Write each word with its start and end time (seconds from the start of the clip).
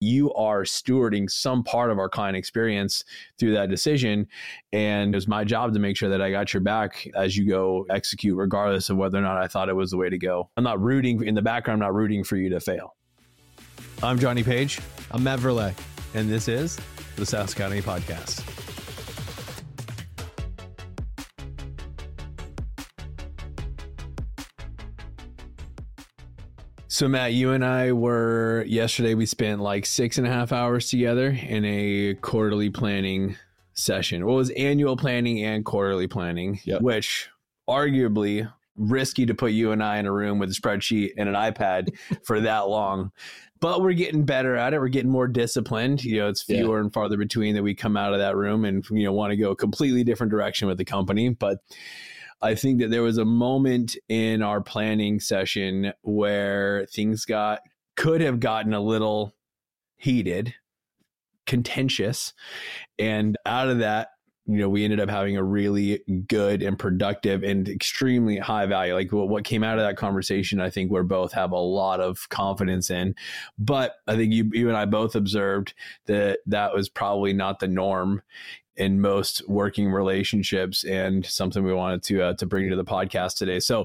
you 0.00 0.32
are 0.32 0.62
stewarding 0.62 1.30
some 1.30 1.62
part 1.62 1.90
of 1.90 1.98
our 1.98 2.08
client 2.08 2.36
experience 2.36 3.04
through 3.38 3.52
that 3.52 3.68
decision. 3.68 4.26
And 4.72 5.14
it 5.14 5.16
was 5.16 5.28
my 5.28 5.44
job 5.44 5.74
to 5.74 5.78
make 5.78 5.96
sure 5.96 6.08
that 6.08 6.22
I 6.22 6.30
got 6.30 6.52
your 6.52 6.62
back 6.62 7.08
as 7.14 7.36
you 7.36 7.46
go 7.46 7.86
execute, 7.90 8.36
regardless 8.36 8.90
of 8.90 8.96
whether 8.96 9.18
or 9.18 9.22
not 9.22 9.36
I 9.36 9.46
thought 9.46 9.68
it 9.68 9.76
was 9.76 9.90
the 9.90 9.98
way 9.98 10.08
to 10.08 10.18
go. 10.18 10.48
I'm 10.56 10.64
not 10.64 10.80
rooting 10.80 11.22
in 11.24 11.34
the 11.34 11.42
background, 11.42 11.82
I'm 11.82 11.88
not 11.88 11.94
rooting 11.94 12.24
for 12.24 12.36
you 12.36 12.48
to 12.50 12.60
fail. 12.60 12.96
I'm 14.02 14.18
Johnny 14.18 14.42
Page. 14.42 14.80
I'm 15.10 15.22
Matt 15.22 15.40
Verlaque. 15.40 15.78
And 16.14 16.30
this 16.30 16.48
is 16.48 16.80
the 17.16 17.26
SaaS 17.26 17.52
Academy 17.52 17.82
Podcast. 17.82 18.59
So, 27.00 27.08
Matt, 27.08 27.32
you 27.32 27.52
and 27.52 27.64
I 27.64 27.92
were 27.92 28.62
yesterday, 28.68 29.14
we 29.14 29.24
spent 29.24 29.62
like 29.62 29.86
six 29.86 30.18
and 30.18 30.26
a 30.26 30.30
half 30.30 30.52
hours 30.52 30.90
together 30.90 31.30
in 31.30 31.64
a 31.64 32.12
quarterly 32.20 32.68
planning 32.68 33.36
session. 33.72 34.26
Well, 34.26 34.34
it 34.34 34.36
was 34.36 34.50
annual 34.50 34.98
planning 34.98 35.42
and 35.42 35.64
quarterly 35.64 36.08
planning, 36.08 36.60
yep. 36.64 36.82
which 36.82 37.30
arguably 37.66 38.52
risky 38.76 39.24
to 39.24 39.34
put 39.34 39.52
you 39.52 39.72
and 39.72 39.82
I 39.82 39.96
in 39.96 40.04
a 40.04 40.12
room 40.12 40.38
with 40.38 40.50
a 40.50 40.52
spreadsheet 40.52 41.12
and 41.16 41.26
an 41.26 41.34
iPad 41.34 41.88
for 42.26 42.38
that 42.40 42.68
long. 42.68 43.12
But 43.60 43.80
we're 43.80 43.94
getting 43.94 44.26
better 44.26 44.54
at 44.54 44.74
it. 44.74 44.78
We're 44.78 44.88
getting 44.88 45.10
more 45.10 45.26
disciplined. 45.26 46.04
You 46.04 46.18
know, 46.18 46.28
it's 46.28 46.42
fewer 46.42 46.76
yeah. 46.76 46.82
and 46.82 46.92
farther 46.92 47.16
between 47.16 47.54
that 47.54 47.62
we 47.62 47.74
come 47.74 47.96
out 47.96 48.12
of 48.12 48.18
that 48.18 48.36
room 48.36 48.66
and 48.66 48.84
you 48.90 49.04
know 49.04 49.12
want 49.14 49.30
to 49.30 49.38
go 49.38 49.52
a 49.52 49.56
completely 49.56 50.04
different 50.04 50.30
direction 50.30 50.68
with 50.68 50.76
the 50.76 50.84
company. 50.84 51.30
But 51.30 51.60
I 52.42 52.54
think 52.54 52.80
that 52.80 52.90
there 52.90 53.02
was 53.02 53.18
a 53.18 53.24
moment 53.24 53.96
in 54.08 54.42
our 54.42 54.60
planning 54.60 55.20
session 55.20 55.92
where 56.02 56.86
things 56.86 57.24
got 57.24 57.60
could 57.96 58.20
have 58.20 58.40
gotten 58.40 58.72
a 58.72 58.80
little 58.80 59.34
heated, 59.96 60.54
contentious, 61.46 62.32
and 62.98 63.36
out 63.44 63.68
of 63.68 63.78
that 63.80 64.10
you 64.50 64.58
know, 64.58 64.68
we 64.68 64.82
ended 64.82 64.98
up 64.98 65.08
having 65.08 65.36
a 65.36 65.44
really 65.44 66.02
good 66.26 66.60
and 66.60 66.76
productive 66.76 67.44
and 67.44 67.68
extremely 67.68 68.36
high 68.36 68.66
value. 68.66 68.94
Like 68.94 69.12
what, 69.12 69.28
what 69.28 69.44
came 69.44 69.62
out 69.62 69.78
of 69.78 69.84
that 69.84 69.96
conversation, 69.96 70.60
I 70.60 70.70
think 70.70 70.90
we're 70.90 71.04
both 71.04 71.32
have 71.32 71.52
a 71.52 71.58
lot 71.58 72.00
of 72.00 72.28
confidence 72.30 72.90
in. 72.90 73.14
But 73.58 73.94
I 74.08 74.16
think 74.16 74.32
you, 74.32 74.50
you 74.52 74.68
and 74.68 74.76
I 74.76 74.86
both 74.86 75.14
observed 75.14 75.74
that 76.06 76.40
that 76.46 76.74
was 76.74 76.88
probably 76.88 77.32
not 77.32 77.60
the 77.60 77.68
norm 77.68 78.22
in 78.80 78.98
most 78.98 79.46
working 79.46 79.92
relationships 79.92 80.84
and 80.84 81.26
something 81.26 81.62
we 81.62 81.74
wanted 81.74 82.02
to 82.02 82.22
uh, 82.22 82.34
to 82.34 82.46
bring 82.46 82.70
to 82.70 82.76
the 82.76 82.84
podcast 82.84 83.36
today. 83.36 83.60
So 83.60 83.84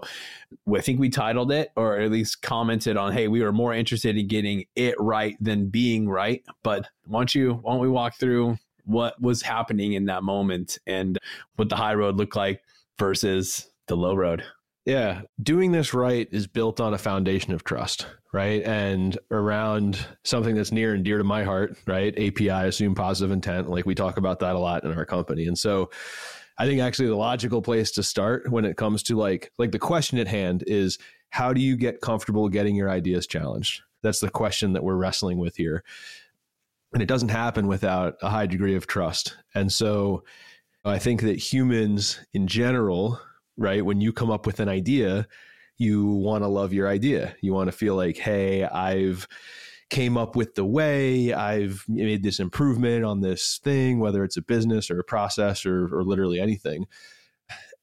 I 0.73 0.79
think 0.79 1.01
we 1.01 1.09
titled 1.09 1.51
it 1.51 1.71
or 1.75 1.99
at 1.99 2.09
least 2.09 2.41
commented 2.41 2.95
on 2.95 3.11
hey 3.11 3.27
we 3.27 3.43
were 3.43 3.51
more 3.51 3.73
interested 3.73 4.17
in 4.17 4.27
getting 4.27 4.63
it 4.77 4.95
right 4.97 5.35
than 5.41 5.67
being 5.67 6.07
right. 6.07 6.43
But 6.63 6.87
why 7.07 7.19
don't 7.19 7.35
you 7.35 7.59
why 7.61 7.73
don't 7.73 7.81
we 7.81 7.89
walk 7.89 8.15
through 8.15 8.57
what 8.85 9.21
was 9.21 9.41
happening 9.41 9.93
in 9.93 10.05
that 10.05 10.23
moment 10.23 10.77
and 10.87 11.19
what 11.57 11.67
the 11.67 11.75
high 11.75 11.95
road 11.95 12.15
looked 12.15 12.37
like 12.37 12.61
versus 12.97 13.67
the 13.87 13.97
low 13.97 14.15
road. 14.15 14.43
Yeah, 14.85 15.21
doing 15.41 15.71
this 15.71 15.95
right 15.95 16.27
is 16.31 16.45
built 16.45 16.79
on 16.79 16.93
a 16.93 16.99
foundation 16.99 17.53
of 17.53 17.63
trust, 17.63 18.05
right? 18.31 18.61
And 18.63 19.17
around 19.31 20.05
something 20.23 20.53
that's 20.53 20.71
near 20.71 20.93
and 20.93 21.03
dear 21.03 21.17
to 21.17 21.23
my 21.23 21.43
heart, 21.43 21.75
right? 21.87 22.13
API, 22.13 22.49
assume 22.49 22.93
positive 22.93 23.31
intent. 23.31 23.67
Like 23.67 23.87
we 23.87 23.95
talk 23.95 24.17
about 24.17 24.39
that 24.41 24.55
a 24.55 24.59
lot 24.59 24.83
in 24.83 24.93
our 24.93 25.05
company. 25.05 25.47
And 25.47 25.57
so 25.57 25.89
I 26.59 26.67
think 26.67 26.81
actually 26.81 27.07
the 27.07 27.15
logical 27.15 27.63
place 27.63 27.91
to 27.93 28.03
start 28.03 28.51
when 28.51 28.63
it 28.63 28.77
comes 28.77 29.01
to 29.03 29.17
like 29.17 29.51
like 29.57 29.71
the 29.71 29.79
question 29.79 30.19
at 30.19 30.27
hand 30.27 30.63
is 30.67 30.99
how 31.29 31.51
do 31.51 31.61
you 31.61 31.75
get 31.75 32.01
comfortable 32.01 32.47
getting 32.47 32.75
your 32.75 32.89
ideas 32.89 33.25
challenged? 33.25 33.81
That's 34.03 34.19
the 34.19 34.29
question 34.29 34.73
that 34.73 34.83
we're 34.83 34.95
wrestling 34.95 35.39
with 35.39 35.55
here. 35.55 35.83
And 36.93 37.01
it 37.01 37.07
doesn't 37.07 37.29
happen 37.29 37.67
without 37.67 38.15
a 38.21 38.29
high 38.29 38.45
degree 38.45 38.75
of 38.75 38.85
trust. 38.85 39.35
And 39.55 39.71
so 39.71 40.23
I 40.85 40.99
think 40.99 41.21
that 41.23 41.37
humans 41.37 42.19
in 42.33 42.47
general, 42.47 43.19
right, 43.57 43.85
when 43.85 44.01
you 44.01 44.11
come 44.13 44.31
up 44.31 44.45
with 44.45 44.59
an 44.59 44.69
idea, 44.69 45.27
you 45.77 46.05
want 46.05 46.43
to 46.43 46.47
love 46.47 46.73
your 46.73 46.87
idea. 46.87 47.35
You 47.41 47.53
want 47.53 47.69
to 47.69 47.77
feel 47.77 47.95
like, 47.95 48.17
hey, 48.17 48.63
I've 48.63 49.27
came 49.89 50.17
up 50.17 50.35
with 50.35 50.55
the 50.55 50.65
way, 50.65 51.31
I've 51.33 51.85
made 51.87 52.23
this 52.23 52.39
improvement 52.39 53.05
on 53.05 53.21
this 53.21 53.59
thing, 53.63 53.99
whether 53.99 54.23
it's 54.23 54.37
a 54.37 54.41
business 54.41 54.89
or 54.89 54.99
a 54.99 55.03
process 55.03 55.65
or, 55.65 55.85
or 55.95 56.03
literally 56.03 56.39
anything. 56.39 56.87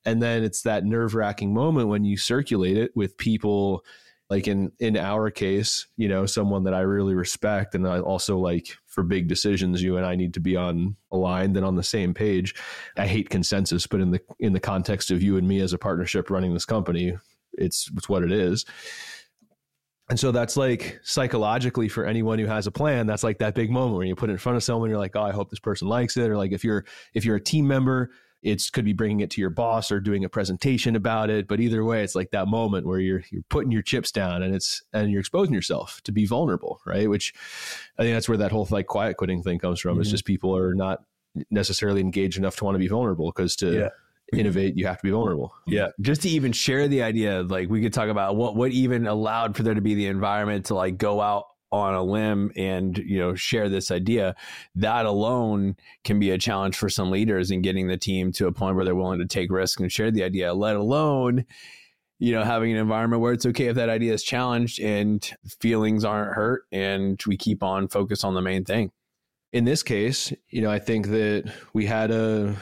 And 0.05 0.21
then 0.21 0.43
it's 0.43 0.63
that 0.63 0.85
nerve 0.85 1.15
wracking 1.15 1.55
moment 1.55 1.89
when 1.89 2.05
you 2.05 2.17
circulate 2.17 2.77
it 2.77 2.91
with 2.97 3.17
people 3.17 3.85
like 4.33 4.49
in 4.49 4.73
in 4.79 4.97
our 4.97 5.31
case 5.31 5.87
you 5.99 6.09
know 6.09 6.25
someone 6.25 6.65
that 6.65 6.73
i 6.73 6.81
really 6.81 7.15
respect 7.15 7.75
and 7.75 7.87
i 7.87 8.01
also 8.01 8.39
like 8.39 8.75
for 8.87 9.03
big 9.03 9.29
decisions 9.29 9.83
you 9.83 9.99
and 9.99 10.07
i 10.07 10.17
need 10.17 10.33
to 10.33 10.41
be 10.41 10.57
on 10.57 10.97
aligned 11.11 11.55
and 11.57 11.67
on 11.67 11.77
the 11.77 11.83
same 11.83 12.15
page. 12.15 12.55
I 12.97 13.07
hate 13.07 13.29
consensus 13.29 13.87
but 13.87 14.01
in 14.01 14.11
the 14.11 14.21
in 14.41 14.55
the 14.55 14.61
context 14.61 15.11
of 15.11 15.23
you 15.23 15.37
and 15.37 15.47
me 15.47 15.61
as 15.61 15.75
a 15.75 15.79
partnership 15.79 16.31
running 16.31 16.55
this 16.55 16.65
company 16.65 17.17
it's 17.53 17.91
it's 17.95 18.09
what 18.09 18.25
it 18.25 18.33
is. 18.33 18.65
And 20.09 20.19
so 20.19 20.33
that's 20.33 20.57
like 20.57 20.99
psychologically 21.03 21.89
for 21.89 22.07
anyone 22.07 22.39
who 22.39 22.47
has 22.47 22.67
a 22.67 22.71
plan 22.71 23.07
that's 23.07 23.23
like 23.23 23.39
that 23.39 23.55
big 23.55 23.71
moment 23.71 23.97
where 23.97 24.07
you 24.07 24.17
put 24.17 24.31
it 24.31 24.33
in 24.33 24.39
front 24.39 24.57
of 24.57 24.65
someone 24.65 24.89
you're 24.89 24.99
like 24.99 25.17
oh 25.17 25.23
i 25.23 25.33
hope 25.33 25.51
this 25.51 25.61
person 25.61 25.89
likes 25.89 26.17
it. 26.17 26.31
Or 26.31 26.39
like 26.39 26.53
if 26.53 26.65
you're 26.65 26.87
if 27.13 27.27
you're 27.27 27.37
a 27.37 27.45
team 27.53 27.69
member 27.69 28.11
it's 28.43 28.71
could 28.71 28.85
be 28.85 28.93
bringing 28.93 29.21
it 29.21 29.31
to 29.31 29.41
your 29.41 29.51
boss 29.51 29.93
or 29.93 30.01
doing 30.01 30.25
a 30.25 30.29
presentation 30.29 30.97
about 30.97 31.31
it 31.31 31.47
but 31.47 31.61
either 31.61 31.85
way 31.85 32.03
it's 32.03 32.15
like 32.15 32.31
that 32.31 32.49
moment 32.49 32.87
where 32.87 32.99
you're 32.99 33.23
you're 33.31 33.45
putting 33.49 33.71
your 33.71 33.83
chips 33.83 34.11
down 34.11 34.43
and 34.43 34.55
it's 34.55 34.83
and 34.93 35.11
you're 35.11 35.21
exposing 35.21 35.55
yourself 35.55 36.01
to 36.03 36.13
be 36.13 36.27
vulnerable 36.27 36.81
right? 36.85 37.09
Which 37.09 37.33
i 37.99 38.03
think 38.03 38.15
that's 38.15 38.29
where 38.29 38.39
that 38.39 38.53
whole 38.53 38.67
like 38.71 38.87
quiet 38.87 39.17
quitting 39.17 39.43
thing 39.43 39.59
comes 39.59 39.81
from 39.81 39.93
mm-hmm. 39.93 40.03
it's 40.03 40.11
just 40.11 40.25
people 40.25 40.57
are 40.57 40.75
not 40.75 41.05
necessarily 41.51 42.01
engaged 42.01 42.39
enough 42.39 42.57
to 42.57 42.65
want 42.65 42.75
to 42.75 42.79
be 42.79 42.89
vulnerable 42.89 43.33
because 43.35 43.57
to 43.57 43.73
yeah. 43.73 43.89
innovate 44.39 44.77
you 44.77 44.87
have 44.87 44.99
to 44.99 45.03
be 45.03 45.11
vulnerable. 45.11 45.55
Yeah. 45.67 45.89
Just 46.01 46.23
to 46.23 46.29
even 46.29 46.53
share 46.53 46.89
the 46.89 47.03
idea 47.03 47.43
like 47.43 47.69
we 47.69 47.83
could 47.83 47.93
talk 47.93 48.09
about 48.09 48.37
what 48.37 48.57
what 48.57 48.71
even 48.73 49.07
allowed 49.07 49.57
for 49.57 49.63
there 49.63 49.75
to 49.75 49.81
be 49.81 49.95
the 49.95 50.07
environment 50.07 50.67
to 50.67 50.75
like 50.75 50.99
go 50.99 51.21
out 51.21 51.47
on 51.73 51.95
a 51.95 52.03
limb 52.03 52.53
and 52.55 52.99
you 52.99 53.19
know 53.19 53.35
share 53.35 53.69
this 53.69 53.91
idea 53.91 54.37
that 54.75 55.07
alone 55.07 55.75
can 56.05 56.21
be 56.21 56.31
a 56.31 56.39
challenge 56.39 56.77
for 56.77 56.91
some 56.91 57.11
leaders 57.11 57.51
in 57.51 57.63
getting 57.63 57.89
the 57.89 57.97
team 57.97 58.31
to 58.31 58.47
a 58.47 58.53
point 58.53 58.77
where 58.77 58.85
they're 58.85 58.95
willing 58.95 59.19
to 59.19 59.27
take 59.27 59.51
risks 59.51 59.81
and 59.81 59.91
share 59.91 60.11
the 60.11 60.23
idea 60.23 60.53
let 60.53 60.77
alone 60.77 61.45
you 62.19 62.33
know 62.33 62.45
having 62.45 62.71
an 62.71 62.79
environment 62.79 63.23
where 63.23 63.33
it's 63.33 63.47
okay 63.47 63.67
if 63.67 63.77
that 63.77 63.89
idea 63.89 64.13
is 64.13 64.23
challenged 64.23 64.79
and 64.81 65.33
feelings 65.61 66.05
aren't 66.05 66.35
hurt 66.35 66.65
and 66.71 67.21
we 67.27 67.37
keep 67.37 67.63
on 67.63 67.89
focus 67.89 68.23
on 68.23 68.35
the 68.35 68.43
main 68.43 68.65
thing. 68.65 68.93
In 69.53 69.65
this 69.65 69.83
case 69.83 70.33
you 70.51 70.61
know 70.61 70.71
i 70.71 70.79
think 70.79 71.09
that 71.09 71.53
we 71.73 71.87
had 71.87 72.11
a 72.11 72.55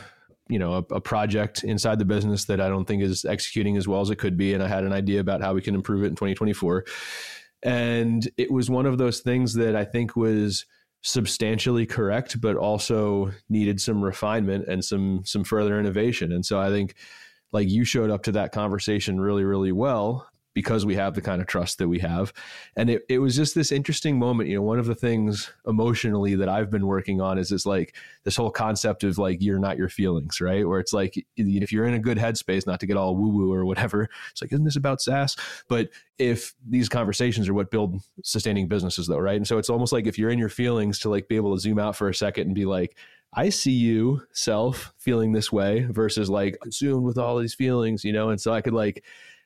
you 0.49 0.59
know 0.59 0.75
a, 0.75 0.94
a, 0.94 1.00
project 1.00 1.62
inside 1.62 2.00
the 2.00 2.04
business 2.04 2.47
that 2.47 2.60
i 2.60 2.69
don't 2.69 2.84
think 2.84 3.03
is 3.03 3.25
executing 3.25 3.76
as 3.76 3.87
well 3.87 4.00
as 4.00 4.10
it 4.10 4.16
could 4.16 4.37
be 4.37 4.53
and 4.53 4.62
i 4.62 4.66
had 4.66 4.82
an 4.82 4.93
idea 4.93 5.20
about 5.20 5.41
how 5.41 5.54
we 5.54 5.62
can 5.62 5.76
improve 5.76 6.03
it 6.03 6.09
in 6.09 6.16
2024 6.16 6.84
and 7.62 8.28
it 8.37 8.50
was 8.50 8.71
one 8.71 8.87
of 8.87 8.98
those 8.98 9.21
things 9.21 9.54
that 9.54 9.76
I 9.76 9.84
think 9.84 10.16
was 10.16 10.65
substantially 11.03 11.87
correct, 11.87 12.41
but 12.41 12.56
also 12.56 13.32
needed 13.48 13.81
some 13.81 14.03
refinement 14.03 14.66
and 14.69 14.84
some 14.84 15.22
some 15.25 15.44
further 15.44 15.78
innovation. 15.78 16.32
And 16.32 16.44
so 16.44 16.60
I 16.60 16.69
think 16.69 16.94
like 17.53 17.69
you 17.69 17.84
showed 17.84 18.10
up 18.10 18.22
to 18.25 18.32
that 18.32 18.53
conversation 18.53 19.20
really, 19.20 19.44
really 19.44 19.72
well 19.72 20.26
because 20.55 20.84
we 20.84 20.97
have 20.97 21.15
the 21.15 21.21
kind 21.21 21.41
of 21.41 21.47
trust 21.47 21.78
that 21.78 21.88
we 21.88 21.99
have. 22.00 22.33
And 22.77 22.91
it, 22.91 23.03
it 23.09 23.19
was 23.19 23.37
just 23.37 23.55
this 23.55 23.71
interesting 23.71 24.19
moment. 24.19 24.49
You 24.49 24.56
know, 24.56 24.62
one 24.62 24.78
of 24.78 24.87
the 24.87 24.94
things 24.94 25.53
emotionally 25.66 26.34
that 26.34 26.49
I've 26.49 26.71
been 26.71 26.87
working 26.87 27.21
on 27.21 27.38
is 27.38 27.50
this 27.50 27.66
like 27.66 27.94
this 28.25 28.37
whole 28.37 28.50
concept 28.50 29.05
of 29.05 29.19
like 29.19 29.41
you're 29.41 29.59
not 29.59 29.77
your 29.77 29.88
feelings, 29.88 30.41
right? 30.41 30.66
Where 30.66 30.81
it's 30.81 30.93
like 30.93 31.25
if 31.37 31.72
you're 31.72 31.87
in 31.87 31.94
a 31.94 31.99
good 31.99 32.19
headspace, 32.19 32.66
not 32.66 32.81
to 32.81 32.87
get 32.87 32.97
all 32.97 33.16
woo 33.16 33.28
woo 33.28 33.53
or 33.53 33.65
whatever, 33.65 34.09
it's 34.31 34.43
like, 34.43 34.53
isn't 34.53 34.65
this 34.65 34.77
about 34.77 35.00
SaaS? 35.00 35.37
But 35.69 35.91
if 36.19 36.55
these 36.69 36.88
conversations 36.88 37.49
are 37.49 37.55
what 37.55 37.71
build 37.71 38.03
sustaining 38.25 38.69
businesses 38.69 39.06
though, 39.06 39.19
right? 39.19 39.37
And 39.37 39.47
so 39.47 39.59
it's 39.59 39.71
almost 39.71 39.93
like 39.93 40.06
if 40.06 40.19
you're 40.19 40.31
in 40.31 40.38
your 40.38 40.49
feelings 40.49 40.99
to 41.00 41.11
like 41.11 41.28
be 41.28 41.37
able 41.37 41.55
to 41.55 41.61
zoom 41.61 41.79
out 41.79 41.96
for 41.96 42.08
a 42.08 42.14
second 42.14 42.46
and 42.49 42.55
be 42.55 42.67
like, 42.67 42.96
I 43.32 43.49
see 43.50 43.73
you 43.73 44.23
self 44.32 44.93
feeling 44.99 45.32
this 45.32 45.53
way 45.53 45.87
versus 45.88 46.29
like 46.29 46.58
consumed 46.61 47.05
with 47.05 47.17
all 47.17 47.38
these 47.38 47.55
feelings, 47.55 48.05
you 48.05 48.12
know? 48.12 48.31
And 48.31 48.41
so 48.41 48.53
I 48.53 48.61
could 48.61 48.75
like 48.75 49.05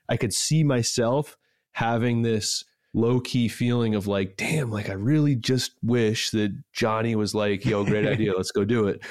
I 0.08 0.16
could 0.16 0.32
see 0.32 0.64
myself 0.64 1.36
having 1.72 2.22
this 2.22 2.64
low 2.92 3.20
key 3.20 3.48
feeling 3.48 3.94
of 3.94 4.06
like, 4.06 4.36
damn, 4.36 4.70
like 4.70 4.88
I 4.88 4.94
really 4.94 5.34
just 5.34 5.72
wish 5.82 6.30
that 6.30 6.56
Johnny 6.72 7.16
was 7.16 7.34
like, 7.34 7.64
yo, 7.64 7.84
great 7.84 8.06
idea, 8.06 8.32
let's 8.36 8.52
go 8.52 8.64
do 8.64 8.86
it. 8.86 9.02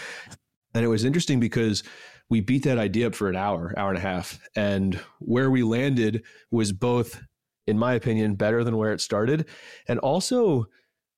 And 0.73 0.83
it 0.83 0.87
was 0.87 1.03
interesting 1.03 1.39
because 1.39 1.83
we 2.29 2.41
beat 2.41 2.63
that 2.63 2.77
idea 2.77 3.07
up 3.07 3.15
for 3.15 3.29
an 3.29 3.35
hour, 3.35 3.73
hour 3.77 3.89
and 3.89 3.97
a 3.97 4.01
half. 4.01 4.39
And 4.55 4.99
where 5.19 5.51
we 5.51 5.63
landed 5.63 6.23
was 6.49 6.71
both, 6.71 7.21
in 7.67 7.77
my 7.77 7.93
opinion, 7.93 8.35
better 8.35 8.63
than 8.63 8.77
where 8.77 8.93
it 8.93 9.01
started 9.01 9.47
and 9.87 9.99
also 9.99 10.67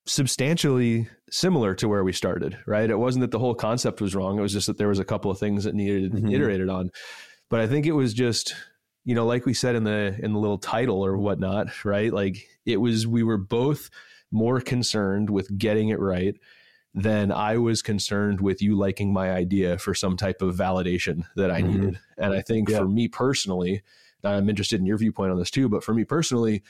substantially 0.07 1.07
similar 1.29 1.73
to 1.75 1.87
where 1.87 2.03
we 2.03 2.13
started, 2.13 2.57
right? 2.67 2.89
It 2.89 2.99
wasn't 2.99 3.21
that 3.21 3.31
the 3.31 3.39
whole 3.39 3.55
concept 3.55 4.01
was 4.01 4.15
wrong. 4.15 4.37
It 4.37 4.41
was 4.41 4.53
just 4.53 4.67
that 4.67 4.77
there 4.77 4.87
was 4.87 4.99
a 4.99 5.05
couple 5.05 5.31
of 5.31 5.39
things 5.39 5.63
that 5.63 5.75
needed 5.75 6.11
mm-hmm. 6.11 6.31
iterated 6.31 6.69
on. 6.69 6.91
But 7.49 7.59
I 7.59 7.67
think 7.67 7.85
it 7.85 7.91
was 7.91 8.13
just 8.13 8.55
you 9.05 9.15
know, 9.15 9.25
like 9.25 9.45
we 9.45 9.53
said 9.53 9.75
in 9.75 9.83
the 9.83 10.19
in 10.21 10.33
the 10.33 10.39
little 10.39 10.57
title 10.57 11.05
or 11.05 11.17
whatnot, 11.17 11.85
right? 11.85 12.11
Like 12.11 12.47
it 12.65 12.77
was 12.77 13.07
we 13.07 13.23
were 13.23 13.37
both 13.37 13.89
more 14.31 14.59
concerned 14.59 15.29
with 15.29 15.55
getting 15.57 15.89
it 15.89 15.99
right 15.99 16.35
than 16.93 17.31
I 17.31 17.57
was 17.57 17.81
concerned 17.81 18.41
with 18.41 18.61
you 18.61 18.77
liking 18.77 19.13
my 19.13 19.31
idea 19.31 19.77
for 19.77 19.93
some 19.93 20.17
type 20.17 20.41
of 20.41 20.55
validation 20.55 21.25
that 21.35 21.51
I 21.51 21.61
mm-hmm. 21.61 21.71
needed. 21.71 21.99
And 22.17 22.33
I 22.33 22.41
think 22.41 22.69
yeah. 22.69 22.79
for 22.79 22.87
me 22.87 23.07
personally, 23.07 23.83
I'm 24.23 24.49
interested 24.49 24.79
in 24.79 24.85
your 24.85 24.97
viewpoint 24.97 25.31
on 25.31 25.37
this 25.37 25.51
too, 25.51 25.69
but 25.69 25.83
for 25.83 25.93
me 25.93 26.05
personally, 26.05 26.63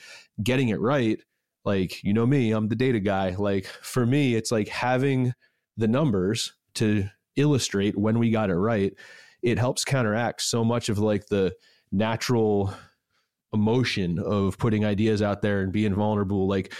getting 0.43 0.69
it 0.69 0.79
right, 0.79 1.19
like, 1.63 2.03
you 2.03 2.13
know 2.13 2.25
me, 2.25 2.51
I'm 2.51 2.67
the 2.67 2.75
data 2.75 2.99
guy. 2.99 3.35
Like, 3.37 3.65
for 3.65 4.05
me, 4.05 4.35
it's 4.35 4.51
like 4.51 4.67
having 4.67 5.33
the 5.77 5.87
numbers 5.87 6.53
to 6.75 7.07
illustrate 7.35 7.97
when 7.97 8.19
we 8.19 8.31
got 8.31 8.49
it 8.49 8.55
right. 8.55 8.93
It 9.41 9.59
helps 9.59 9.85
counteract 9.85 10.41
so 10.41 10.63
much 10.63 10.89
of 10.89 10.97
like 10.97 11.27
the 11.27 11.53
natural 11.95 12.73
emotion 13.53 14.19
of 14.19 14.57
putting 14.57 14.85
ideas 14.85 15.21
out 15.21 15.41
there 15.41 15.61
and 15.61 15.71
being 15.71 15.95
vulnerable. 15.95 16.47
Like 16.47 16.73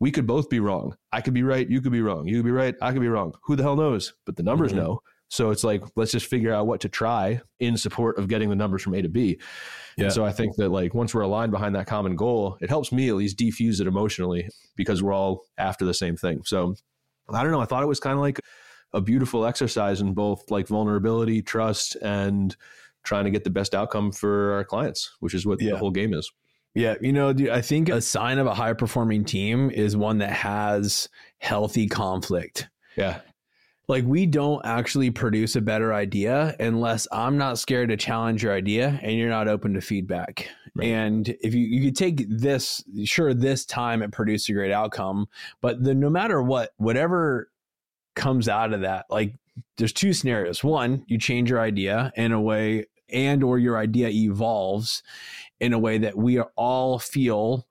we 0.00 0.10
could 0.10 0.26
both 0.26 0.50
be 0.50 0.60
wrong. 0.60 0.96
I 1.12 1.20
could 1.20 1.34
be 1.34 1.44
right. 1.44 1.68
You 1.68 1.80
could 1.80 1.92
be 1.92 2.02
wrong. 2.02 2.26
You 2.26 2.38
could 2.38 2.44
be 2.44 2.50
right. 2.50 2.74
I 2.82 2.92
could 2.92 3.00
be 3.00 3.08
wrong. 3.08 3.34
Who 3.44 3.56
the 3.56 3.62
hell 3.62 3.76
knows? 3.76 4.12
But 4.26 4.36
the 4.36 4.42
numbers 4.42 4.72
mm-hmm. 4.72 4.80
know. 4.80 5.02
So 5.28 5.50
it's 5.50 5.64
like, 5.64 5.82
let's 5.96 6.12
just 6.12 6.26
figure 6.26 6.52
out 6.52 6.66
what 6.66 6.80
to 6.82 6.88
try 6.88 7.40
in 7.58 7.76
support 7.76 8.18
of 8.18 8.28
getting 8.28 8.48
the 8.48 8.56
numbers 8.56 8.82
from 8.82 8.94
A 8.94 9.02
to 9.02 9.08
B. 9.08 9.40
Yeah. 9.96 10.04
And 10.04 10.12
so 10.12 10.24
I 10.24 10.32
think 10.32 10.54
that 10.56 10.68
like 10.68 10.94
once 10.94 11.14
we're 11.14 11.22
aligned 11.22 11.52
behind 11.52 11.74
that 11.74 11.86
common 11.86 12.14
goal, 12.14 12.58
it 12.60 12.68
helps 12.68 12.92
me 12.92 13.08
at 13.08 13.16
least 13.16 13.38
defuse 13.38 13.80
it 13.80 13.86
emotionally 13.86 14.48
because 14.76 15.02
we're 15.02 15.12
all 15.12 15.42
after 15.58 15.84
the 15.84 15.94
same 15.94 16.16
thing. 16.16 16.42
So 16.44 16.74
I 17.32 17.42
don't 17.42 17.50
know. 17.50 17.60
I 17.60 17.64
thought 17.64 17.82
it 17.82 17.88
was 17.88 17.98
kind 17.98 18.14
of 18.14 18.20
like 18.20 18.40
a 18.92 19.00
beautiful 19.00 19.44
exercise 19.44 20.00
in 20.00 20.14
both 20.14 20.48
like 20.50 20.68
vulnerability, 20.68 21.42
trust, 21.42 21.96
and 21.96 22.56
trying 23.06 23.24
to 23.24 23.30
get 23.30 23.44
the 23.44 23.50
best 23.50 23.74
outcome 23.74 24.12
for 24.12 24.52
our 24.52 24.64
clients, 24.64 25.16
which 25.20 25.32
is 25.32 25.46
what 25.46 25.62
yeah. 25.62 25.70
the 25.70 25.78
whole 25.78 25.90
game 25.90 26.12
is. 26.12 26.30
Yeah, 26.74 26.96
you 27.00 27.12
know, 27.12 27.32
dude, 27.32 27.48
I 27.48 27.62
think 27.62 27.88
a 27.88 28.02
sign 28.02 28.38
of 28.38 28.46
a 28.46 28.52
high 28.52 28.74
performing 28.74 29.24
team 29.24 29.70
is 29.70 29.96
one 29.96 30.18
that 30.18 30.32
has 30.32 31.08
healthy 31.38 31.88
conflict. 31.88 32.68
Yeah. 32.96 33.20
Like 33.88 34.04
we 34.04 34.26
don't 34.26 34.60
actually 34.66 35.10
produce 35.10 35.56
a 35.56 35.62
better 35.62 35.94
idea 35.94 36.54
unless 36.60 37.08
I'm 37.12 37.38
not 37.38 37.58
scared 37.58 37.88
to 37.90 37.96
challenge 37.96 38.42
your 38.42 38.52
idea 38.52 38.98
and 39.02 39.16
you're 39.16 39.30
not 39.30 39.48
open 39.48 39.72
to 39.74 39.80
feedback. 39.80 40.48
Right. 40.74 40.88
And 40.88 41.28
if 41.40 41.54
you 41.54 41.64
you 41.64 41.86
could 41.86 41.96
take 41.96 42.26
this, 42.28 42.84
sure, 43.04 43.32
this 43.32 43.64
time 43.64 44.02
it 44.02 44.12
produced 44.12 44.48
a 44.50 44.52
great 44.52 44.72
outcome, 44.72 45.28
but 45.62 45.82
the 45.82 45.94
no 45.94 46.10
matter 46.10 46.42
what, 46.42 46.72
whatever 46.76 47.48
comes 48.16 48.48
out 48.48 48.74
of 48.74 48.82
that, 48.82 49.06
like 49.08 49.34
there's 49.78 49.92
two 49.92 50.12
scenarios. 50.12 50.62
One, 50.62 51.04
you 51.06 51.16
change 51.18 51.48
your 51.48 51.60
idea 51.60 52.12
in 52.16 52.32
a 52.32 52.40
way 52.40 52.86
and 53.10 53.42
or 53.42 53.58
your 53.58 53.78
idea 53.78 54.08
evolves 54.08 55.02
in 55.60 55.72
a 55.72 55.78
way 55.78 55.98
that 55.98 56.16
we 56.16 56.40
all 56.40 56.98
feel 56.98 57.66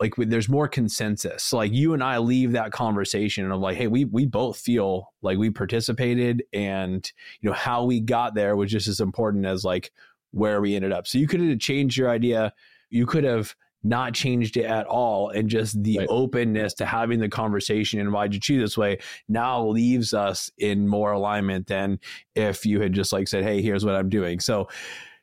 like 0.00 0.14
there's 0.16 0.48
more 0.48 0.68
consensus. 0.68 1.42
So 1.44 1.56
like 1.58 1.72
you 1.72 1.94
and 1.94 2.02
I 2.02 2.18
leave 2.18 2.52
that 2.52 2.72
conversation 2.72 3.50
of 3.50 3.60
like, 3.60 3.76
hey, 3.76 3.86
we 3.86 4.04
we 4.04 4.26
both 4.26 4.58
feel 4.58 5.12
like 5.22 5.38
we 5.38 5.50
participated, 5.50 6.42
and 6.52 7.10
you 7.40 7.48
know 7.48 7.56
how 7.56 7.84
we 7.84 8.00
got 8.00 8.34
there 8.34 8.56
was 8.56 8.70
just 8.70 8.88
as 8.88 9.00
important 9.00 9.46
as 9.46 9.64
like 9.64 9.92
where 10.32 10.60
we 10.60 10.74
ended 10.74 10.92
up. 10.92 11.06
So 11.06 11.18
you 11.18 11.28
could 11.28 11.40
have 11.40 11.58
changed 11.60 11.96
your 11.96 12.10
idea. 12.10 12.52
You 12.90 13.06
could 13.06 13.24
have 13.24 13.54
not 13.84 14.14
changed 14.14 14.56
it 14.56 14.64
at 14.64 14.86
all 14.86 15.28
and 15.28 15.48
just 15.48 15.80
the 15.82 15.98
right. 15.98 16.08
openness 16.10 16.72
to 16.74 16.86
having 16.86 17.20
the 17.20 17.28
conversation 17.28 18.00
and 18.00 18.12
why'd 18.12 18.32
you 18.32 18.40
choose 18.40 18.60
this 18.60 18.78
way 18.78 18.98
now 19.28 19.64
leaves 19.66 20.14
us 20.14 20.50
in 20.58 20.88
more 20.88 21.12
alignment 21.12 21.66
than 21.66 22.00
if 22.34 22.64
you 22.64 22.80
had 22.80 22.92
just 22.92 23.12
like 23.12 23.28
said 23.28 23.44
hey 23.44 23.60
here's 23.60 23.84
what 23.84 23.94
i'm 23.94 24.08
doing 24.08 24.40
so 24.40 24.66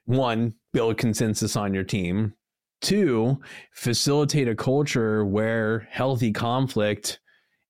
one 0.05 0.53
build 0.73 0.97
consensus 0.97 1.55
on 1.55 1.73
your 1.73 1.83
team 1.83 2.33
two 2.81 3.39
facilitate 3.73 4.47
a 4.47 4.55
culture 4.55 5.25
where 5.25 5.87
healthy 5.89 6.31
conflict 6.31 7.19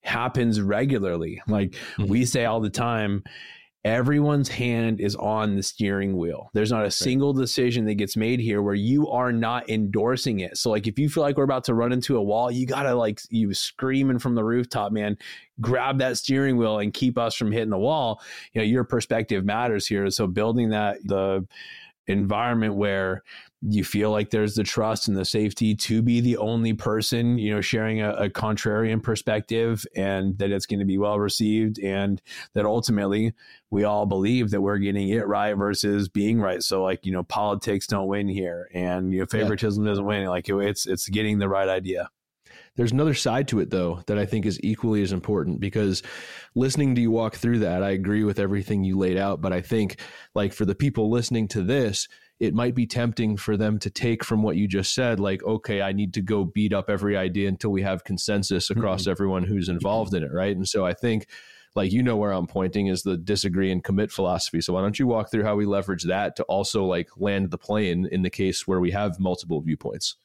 happens 0.03 0.59
regularly 0.59 1.41
like 1.47 1.71
mm-hmm. 1.71 2.07
we 2.07 2.25
say 2.25 2.45
all 2.45 2.59
the 2.59 2.69
time 2.69 3.23
everyone's 3.83 4.47
hand 4.47 4.99
is 4.99 5.15
on 5.15 5.55
the 5.55 5.63
steering 5.63 6.15
wheel. 6.15 6.49
There's 6.53 6.71
not 6.71 6.85
a 6.85 6.91
single 6.91 7.33
decision 7.33 7.85
that 7.85 7.95
gets 7.95 8.15
made 8.15 8.39
here 8.39 8.61
where 8.61 8.75
you 8.75 9.09
are 9.09 9.31
not 9.31 9.69
endorsing 9.69 10.41
it. 10.41 10.57
So 10.57 10.69
like 10.69 10.85
if 10.85 10.99
you 10.99 11.09
feel 11.09 11.23
like 11.23 11.37
we're 11.37 11.43
about 11.43 11.63
to 11.65 11.73
run 11.73 11.91
into 11.91 12.17
a 12.17 12.21
wall, 12.21 12.51
you 12.51 12.67
got 12.67 12.83
to 12.83 12.93
like 12.93 13.21
you 13.29 13.53
screaming 13.53 14.19
from 14.19 14.35
the 14.35 14.43
rooftop, 14.43 14.91
man, 14.91 15.17
grab 15.59 15.97
that 15.99 16.17
steering 16.17 16.57
wheel 16.57 16.79
and 16.79 16.93
keep 16.93 17.17
us 17.17 17.35
from 17.35 17.51
hitting 17.51 17.69
the 17.69 17.77
wall. 17.77 18.21
You 18.53 18.61
know, 18.61 18.65
your 18.65 18.83
perspective 18.83 19.45
matters 19.45 19.87
here. 19.87 20.09
So 20.11 20.27
building 20.27 20.69
that 20.69 20.97
the 21.03 21.47
environment 22.07 22.75
where 22.75 23.23
you 23.61 23.83
feel 23.83 24.09
like 24.09 24.31
there's 24.31 24.55
the 24.55 24.63
trust 24.63 25.07
and 25.07 25.15
the 25.15 25.23
safety 25.25 25.75
to 25.75 26.01
be 26.01 26.19
the 26.19 26.37
only 26.37 26.73
person, 26.73 27.37
you 27.37 27.53
know, 27.53 27.61
sharing 27.61 28.01
a, 28.01 28.11
a 28.13 28.29
contrarian 28.29 29.01
perspective 29.01 29.85
and 29.95 30.37
that 30.39 30.51
it's 30.51 30.65
going 30.65 30.79
to 30.79 30.85
be 30.85 30.97
well 30.97 31.19
received 31.19 31.79
and 31.79 32.21
that 32.55 32.65
ultimately 32.65 33.33
we 33.69 33.83
all 33.83 34.07
believe 34.07 34.49
that 34.49 34.61
we're 34.61 34.79
getting 34.79 35.09
it 35.09 35.27
right 35.27 35.53
versus 35.53 36.09
being 36.09 36.41
right. 36.41 36.63
So 36.63 36.81
like, 36.83 37.05
you 37.05 37.11
know, 37.11 37.23
politics 37.23 37.85
don't 37.85 38.07
win 38.07 38.27
here 38.27 38.67
and 38.73 39.13
you 39.13 39.19
know, 39.19 39.25
favoritism 39.27 39.83
yeah. 39.83 39.91
doesn't 39.91 40.05
win. 40.05 40.25
Like 40.25 40.49
it's, 40.49 40.87
it's 40.87 41.07
getting 41.07 41.37
the 41.37 41.49
right 41.49 41.69
idea. 41.69 42.09
There's 42.77 42.93
another 42.93 43.13
side 43.13 43.47
to 43.49 43.59
it 43.59 43.69
though 43.69 44.01
that 44.07 44.17
I 44.17 44.25
think 44.25 44.45
is 44.45 44.59
equally 44.63 45.01
as 45.01 45.11
important 45.11 45.59
because 45.59 46.01
listening 46.55 46.95
to 46.95 47.01
you 47.01 47.11
walk 47.11 47.35
through 47.35 47.59
that, 47.59 47.83
I 47.83 47.91
agree 47.91 48.23
with 48.23 48.39
everything 48.39 48.83
you 48.83 48.97
laid 48.97 49.17
out, 49.17 49.41
but 49.41 49.51
I 49.51 49.61
think 49.61 49.99
like 50.35 50.53
for 50.53 50.65
the 50.65 50.75
people 50.75 51.09
listening 51.09 51.47
to 51.49 51.61
this, 51.61 52.07
it 52.41 52.55
might 52.55 52.73
be 52.73 52.87
tempting 52.87 53.37
for 53.37 53.55
them 53.55 53.77
to 53.77 53.91
take 53.91 54.23
from 54.23 54.41
what 54.41 54.55
you 54.55 54.67
just 54.67 54.95
said, 54.95 55.19
like, 55.19 55.43
okay, 55.43 55.83
I 55.83 55.91
need 55.91 56.15
to 56.15 56.23
go 56.23 56.43
beat 56.43 56.73
up 56.73 56.89
every 56.89 57.15
idea 57.15 57.47
until 57.47 57.69
we 57.69 57.83
have 57.83 58.03
consensus 58.03 58.71
across 58.71 59.03
mm-hmm. 59.03 59.11
everyone 59.11 59.43
who's 59.43 59.69
involved 59.69 60.15
in 60.15 60.23
it, 60.23 60.31
right? 60.33 60.55
And 60.55 60.67
so 60.67 60.83
I 60.83 60.93
think, 60.93 61.27
like, 61.75 61.91
you 61.91 62.01
know 62.01 62.17
where 62.17 62.31
I'm 62.31 62.47
pointing 62.47 62.87
is 62.87 63.03
the 63.03 63.15
disagree 63.15 63.71
and 63.71 63.83
commit 63.83 64.11
philosophy. 64.11 64.59
So 64.59 64.73
why 64.73 64.81
don't 64.81 64.97
you 64.97 65.05
walk 65.05 65.29
through 65.29 65.43
how 65.43 65.55
we 65.55 65.67
leverage 65.67 66.05
that 66.05 66.35
to 66.37 66.43
also 66.45 66.83
like 66.83 67.09
land 67.15 67.51
the 67.51 67.59
plane 67.59 68.07
in 68.11 68.23
the 68.23 68.31
case 68.31 68.65
where 68.65 68.79
we 68.79 68.89
have 68.89 69.19
multiple 69.19 69.61
viewpoints? 69.61 70.15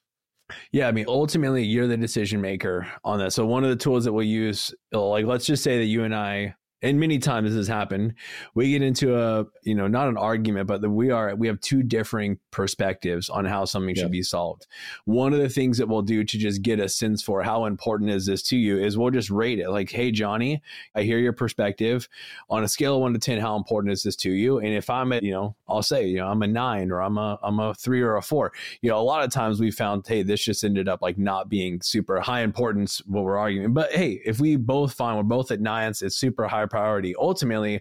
Yeah, 0.72 0.88
I 0.88 0.92
mean, 0.92 1.06
ultimately, 1.08 1.64
you're 1.64 1.88
the 1.88 1.96
decision 1.96 2.40
maker 2.40 2.86
on 3.04 3.18
that. 3.18 3.32
So 3.32 3.44
one 3.46 3.64
of 3.64 3.70
the 3.70 3.76
tools 3.76 4.04
that 4.04 4.12
we'll 4.12 4.26
use, 4.26 4.74
like, 4.92 5.26
let's 5.26 5.46
just 5.46 5.64
say 5.64 5.78
that 5.78 5.86
you 5.86 6.04
and 6.04 6.14
I 6.14 6.54
and 6.86 7.00
many 7.00 7.18
times 7.18 7.50
this 7.50 7.56
has 7.56 7.68
happened 7.68 8.14
we 8.54 8.70
get 8.70 8.82
into 8.82 9.18
a 9.18 9.44
you 9.62 9.74
know 9.74 9.86
not 9.86 10.08
an 10.08 10.16
argument 10.16 10.66
but 10.66 10.80
that 10.80 10.90
we 10.90 11.10
are 11.10 11.34
we 11.34 11.46
have 11.46 11.60
two 11.60 11.82
differing 11.82 12.38
perspectives 12.50 13.28
on 13.28 13.44
how 13.44 13.64
something 13.64 13.94
should 13.94 14.10
be 14.10 14.22
solved. 14.22 14.66
One 15.04 15.32
of 15.32 15.40
the 15.40 15.48
things 15.48 15.78
that 15.78 15.88
we'll 15.88 16.02
do 16.02 16.24
to 16.24 16.38
just 16.38 16.62
get 16.62 16.80
a 16.80 16.88
sense 16.88 17.22
for 17.22 17.42
how 17.42 17.66
important 17.66 18.10
is 18.10 18.26
this 18.26 18.42
to 18.44 18.56
you 18.56 18.78
is 18.78 18.96
we'll 18.96 19.10
just 19.10 19.30
rate 19.30 19.58
it. 19.58 19.70
Like 19.70 19.90
hey 19.90 20.10
johnny 20.10 20.62
i 20.94 21.02
hear 21.02 21.18
your 21.18 21.32
perspective. 21.32 22.08
On 22.48 22.64
a 22.64 22.68
scale 22.68 22.96
of 22.96 23.02
1 23.02 23.12
to 23.12 23.18
10 23.18 23.40
how 23.40 23.56
important 23.56 23.92
is 23.92 24.02
this 24.02 24.16
to 24.16 24.30
you? 24.30 24.58
And 24.58 24.68
if 24.68 24.88
i'm 24.88 25.12
at 25.12 25.22
you 25.22 25.32
know 25.32 25.56
i'll 25.68 25.82
say 25.82 26.06
you 26.06 26.18
know 26.18 26.28
i'm 26.28 26.42
a 26.42 26.46
9 26.46 26.90
or 26.90 27.02
i'm 27.02 27.18
a 27.18 27.38
i'm 27.42 27.58
a 27.58 27.74
3 27.74 28.00
or 28.00 28.16
a 28.16 28.22
4 28.22 28.52
you 28.80 28.90
know 28.90 28.98
a 28.98 29.02
lot 29.02 29.24
of 29.24 29.30
times 29.30 29.60
we 29.60 29.70
found 29.70 30.06
hey 30.06 30.22
this 30.22 30.42
just 30.42 30.64
ended 30.64 30.88
up 30.88 31.02
like 31.02 31.18
not 31.18 31.48
being 31.48 31.80
super 31.80 32.20
high 32.20 32.40
importance 32.42 33.02
what 33.06 33.24
we're 33.24 33.38
arguing. 33.38 33.72
But 33.72 33.92
hey 33.92 34.20
if 34.24 34.40
we 34.40 34.56
both 34.56 34.94
find 34.94 35.16
we're 35.16 35.24
both 35.24 35.50
at 35.50 35.60
nines 35.60 36.02
it's 36.02 36.16
super 36.16 36.46
high 36.48 36.66
priority. 36.76 37.14
Ultimately, 37.18 37.80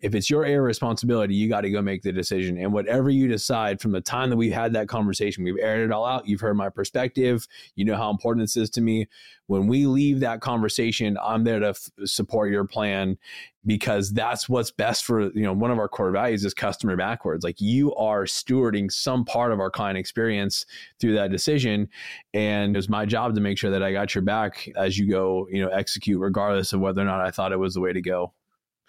if 0.00 0.14
it's 0.14 0.28
your 0.28 0.44
area 0.44 0.58
of 0.58 0.66
responsibility, 0.66 1.34
you 1.34 1.48
got 1.48 1.62
to 1.62 1.70
go 1.70 1.80
make 1.80 2.02
the 2.02 2.12
decision. 2.12 2.58
And 2.58 2.74
whatever 2.74 3.08
you 3.08 3.26
decide 3.26 3.80
from 3.80 3.92
the 3.92 4.02
time 4.02 4.28
that 4.28 4.36
we've 4.36 4.52
had 4.52 4.74
that 4.74 4.86
conversation, 4.86 5.44
we've 5.44 5.56
aired 5.58 5.80
it 5.80 5.90
all 5.90 6.04
out. 6.04 6.28
You've 6.28 6.42
heard 6.42 6.58
my 6.58 6.68
perspective. 6.68 7.48
You 7.74 7.86
know 7.86 7.96
how 7.96 8.10
important 8.10 8.44
this 8.44 8.56
is 8.56 8.68
to 8.70 8.82
me. 8.82 9.08
When 9.46 9.66
we 9.66 9.86
leave 9.86 10.20
that 10.20 10.42
conversation, 10.42 11.16
I'm 11.22 11.44
there 11.44 11.58
to 11.58 11.68
f- 11.68 11.90
support 12.04 12.52
your 12.52 12.66
plan 12.66 13.16
because 13.66 14.12
that's 14.12 14.48
what's 14.48 14.70
best 14.70 15.04
for, 15.04 15.30
you 15.32 15.42
know, 15.42 15.52
one 15.52 15.70
of 15.70 15.78
our 15.78 15.88
core 15.88 16.10
values 16.10 16.44
is 16.44 16.54
customer 16.54 16.96
backwards. 16.96 17.44
Like 17.44 17.60
you 17.60 17.94
are 17.94 18.24
stewarding 18.24 18.90
some 18.90 19.24
part 19.24 19.52
of 19.52 19.60
our 19.60 19.70
client 19.70 19.98
experience 19.98 20.66
through 21.00 21.14
that 21.14 21.30
decision. 21.30 21.88
And 22.32 22.76
it's 22.76 22.88
my 22.88 23.06
job 23.06 23.34
to 23.34 23.40
make 23.40 23.58
sure 23.58 23.70
that 23.70 23.82
I 23.82 23.92
got 23.92 24.14
your 24.14 24.22
back 24.22 24.68
as 24.76 24.98
you 24.98 25.08
go, 25.08 25.46
you 25.50 25.62
know, 25.62 25.70
execute 25.70 26.20
regardless 26.20 26.72
of 26.72 26.80
whether 26.80 27.02
or 27.02 27.06
not 27.06 27.20
I 27.20 27.30
thought 27.30 27.52
it 27.52 27.58
was 27.58 27.74
the 27.74 27.80
way 27.80 27.92
to 27.92 28.02
go. 28.02 28.32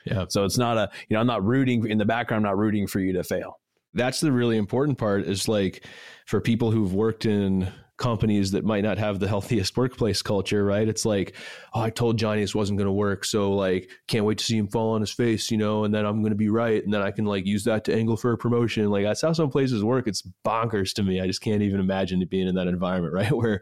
Yeah. 0.05 0.25
So 0.29 0.45
it's 0.45 0.57
not 0.57 0.77
a, 0.77 0.89
you 1.09 1.15
know, 1.15 1.21
I'm 1.21 1.27
not 1.27 1.43
rooting 1.43 1.87
in 1.87 1.97
the 1.97 2.05
background, 2.05 2.45
I'm 2.45 2.51
not 2.51 2.57
rooting 2.57 2.87
for 2.87 2.99
you 2.99 3.13
to 3.13 3.23
fail. 3.23 3.59
That's 3.93 4.19
the 4.19 4.31
really 4.31 4.57
important 4.57 4.97
part 4.97 5.23
is 5.23 5.47
like 5.47 5.85
for 6.25 6.41
people 6.41 6.69
who've 6.69 6.93
worked 6.93 7.25
in 7.25 7.71
companies 7.97 8.51
that 8.51 8.65
might 8.65 8.83
not 8.83 8.97
have 8.97 9.19
the 9.19 9.27
healthiest 9.27 9.77
workplace 9.77 10.21
culture, 10.21 10.65
right? 10.65 10.87
It's 10.87 11.05
like, 11.05 11.35
oh, 11.73 11.81
I 11.81 11.89
told 11.89 12.17
Johnny 12.17 12.41
this 12.41 12.55
wasn't 12.55 12.77
going 12.77 12.87
to 12.87 12.91
work. 12.91 13.25
So 13.25 13.53
like, 13.53 13.89
can't 14.07 14.25
wait 14.25 14.37
to 14.39 14.45
see 14.45 14.57
him 14.57 14.67
fall 14.67 14.93
on 14.93 15.01
his 15.01 15.11
face, 15.11 15.49
you 15.49 15.57
know, 15.57 15.83
and 15.83 15.93
then 15.93 16.05
I'm 16.05 16.21
going 16.21 16.31
to 16.31 16.37
be 16.37 16.49
right. 16.49 16.83
And 16.83 16.93
then 16.93 17.01
I 17.01 17.11
can 17.11 17.25
like 17.25 17.45
use 17.45 17.63
that 17.65 17.83
to 17.85 17.95
angle 17.95 18.17
for 18.17 18.31
a 18.31 18.37
promotion. 18.37 18.89
Like 18.89 19.03
that's 19.05 19.21
how 19.21 19.33
some 19.33 19.49
places 19.49 19.83
work. 19.83 20.07
It's 20.07 20.23
bonkers 20.43 20.93
to 20.95 21.03
me. 21.03 21.21
I 21.21 21.27
just 21.27 21.41
can't 21.41 21.61
even 21.61 21.79
imagine 21.79 22.21
it 22.21 22.29
being 22.29 22.47
in 22.47 22.55
that 22.55 22.67
environment, 22.67 23.13
right? 23.15 23.31
Where, 23.31 23.61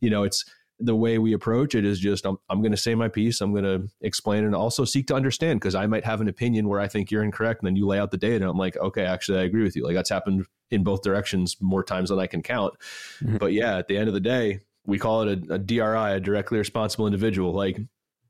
you 0.00 0.10
know, 0.10 0.22
it's, 0.22 0.44
the 0.84 0.94
way 0.94 1.18
we 1.18 1.32
approach 1.32 1.74
it 1.74 1.84
is 1.84 1.98
just 1.98 2.26
I'm, 2.26 2.38
I'm 2.48 2.60
going 2.60 2.72
to 2.72 2.76
say 2.76 2.94
my 2.94 3.08
piece 3.08 3.40
i'm 3.40 3.52
going 3.52 3.64
to 3.64 3.88
explain 4.00 4.44
and 4.44 4.54
also 4.54 4.84
seek 4.84 5.06
to 5.08 5.14
understand 5.14 5.60
because 5.60 5.74
i 5.74 5.86
might 5.86 6.04
have 6.04 6.20
an 6.20 6.28
opinion 6.28 6.68
where 6.68 6.80
i 6.80 6.88
think 6.88 7.10
you're 7.10 7.22
incorrect 7.22 7.62
and 7.62 7.66
then 7.66 7.76
you 7.76 7.86
lay 7.86 7.98
out 7.98 8.10
the 8.10 8.16
data 8.16 8.36
and 8.36 8.50
i'm 8.50 8.58
like 8.58 8.76
okay 8.78 9.04
actually 9.04 9.38
i 9.38 9.42
agree 9.42 9.62
with 9.62 9.76
you 9.76 9.84
like 9.84 9.94
that's 9.94 10.10
happened 10.10 10.46
in 10.70 10.82
both 10.82 11.02
directions 11.02 11.56
more 11.60 11.84
times 11.84 12.10
than 12.10 12.18
i 12.18 12.26
can 12.26 12.42
count 12.42 12.74
mm-hmm. 13.20 13.36
but 13.36 13.52
yeah 13.52 13.76
at 13.76 13.88
the 13.88 13.96
end 13.96 14.08
of 14.08 14.14
the 14.14 14.20
day 14.20 14.60
we 14.86 14.98
call 14.98 15.22
it 15.22 15.48
a, 15.48 15.54
a 15.54 15.58
DRI, 15.58 16.12
a 16.12 16.20
directly 16.20 16.58
responsible 16.58 17.06
individual. 17.06 17.52
Like 17.52 17.78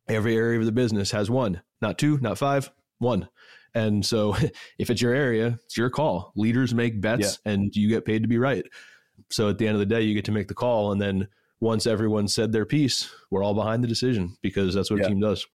every 0.08 0.36
area 0.36 0.58
of 0.58 0.66
the 0.66 0.72
business 0.72 1.10
has 1.12 1.30
one, 1.30 1.62
not 1.80 1.98
two, 1.98 2.18
not 2.18 2.38
five, 2.38 2.70
one. 2.98 3.28
And 3.74 4.04
so 4.04 4.36
if 4.78 4.90
it's 4.90 5.02
your 5.02 5.14
area, 5.14 5.58
it's 5.64 5.76
your 5.76 5.90
call. 5.90 6.32
Leaders 6.36 6.74
make 6.74 7.00
bets 7.00 7.38
yeah. 7.44 7.52
and 7.52 7.74
you 7.74 7.88
get 7.88 8.04
paid 8.04 8.22
to 8.22 8.28
be 8.28 8.38
right. 8.38 8.64
So 9.30 9.48
at 9.48 9.58
the 9.58 9.66
end 9.66 9.76
of 9.76 9.80
the 9.80 9.86
day, 9.86 10.02
you 10.02 10.14
get 10.14 10.26
to 10.26 10.32
make 10.32 10.48
the 10.48 10.54
call. 10.54 10.92
And 10.92 11.00
then 11.00 11.28
once 11.62 11.86
everyone 11.86 12.26
said 12.26 12.50
their 12.50 12.66
piece, 12.66 13.08
we're 13.30 13.44
all 13.44 13.54
behind 13.54 13.84
the 13.84 13.88
decision 13.88 14.36
because 14.42 14.74
that's 14.74 14.90
what 14.90 14.98
yeah. 14.98 15.06
a 15.06 15.08
team 15.08 15.20
does. 15.20 15.46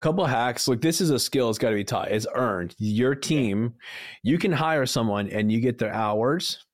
A 0.00 0.06
couple 0.06 0.24
hacks. 0.24 0.68
Like 0.68 0.80
this 0.80 1.00
is 1.00 1.10
a 1.10 1.18
skill. 1.18 1.50
It's 1.50 1.58
got 1.58 1.70
to 1.70 1.74
be 1.74 1.82
taught. 1.82 2.12
It's 2.12 2.28
earned. 2.32 2.76
Your 2.78 3.16
team, 3.16 3.74
you 4.22 4.38
can 4.38 4.52
hire 4.52 4.86
someone 4.86 5.28
and 5.28 5.50
you 5.50 5.60
get 5.60 5.78
their 5.78 5.92
hours 5.92 6.64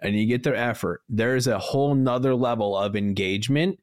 and 0.00 0.14
you 0.14 0.24
get 0.26 0.44
their 0.44 0.54
effort. 0.54 1.02
There's 1.08 1.48
a 1.48 1.58
whole 1.58 1.96
nother 1.96 2.36
level 2.36 2.76
of 2.76 2.94
engagement 2.94 3.80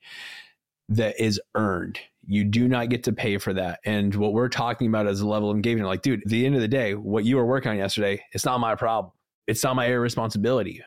that 0.88 1.20
is 1.20 1.42
earned. 1.56 2.00
You 2.26 2.46
do 2.46 2.70
not 2.70 2.88
get 2.88 3.04
to 3.04 3.12
pay 3.12 3.40
for 3.40 3.52
that. 3.54 3.82
And 3.84 4.16
what 4.16 4.32
we're 4.32 4.48
talking 4.48 4.88
about 4.88 5.08
is 5.08 5.20
a 5.20 5.28
level 5.28 5.52
of 5.52 5.58
engagement. 5.58 5.90
Like, 5.90 6.02
dude, 6.02 6.22
at 6.22 6.30
the 6.30 6.46
end 6.46 6.56
of 6.56 6.62
the 6.62 6.68
day, 6.70 6.96
what 6.96 7.26
you 7.26 7.36
were 7.36 7.46
working 7.46 7.72
on 7.72 7.78
yesterday, 7.78 8.24
it's 8.32 8.46
not 8.46 8.62
my 8.62 8.74
problem. 8.76 9.12
It's 9.48 9.66
not 9.66 9.76
my 9.76 9.88
responsibility 9.88 10.82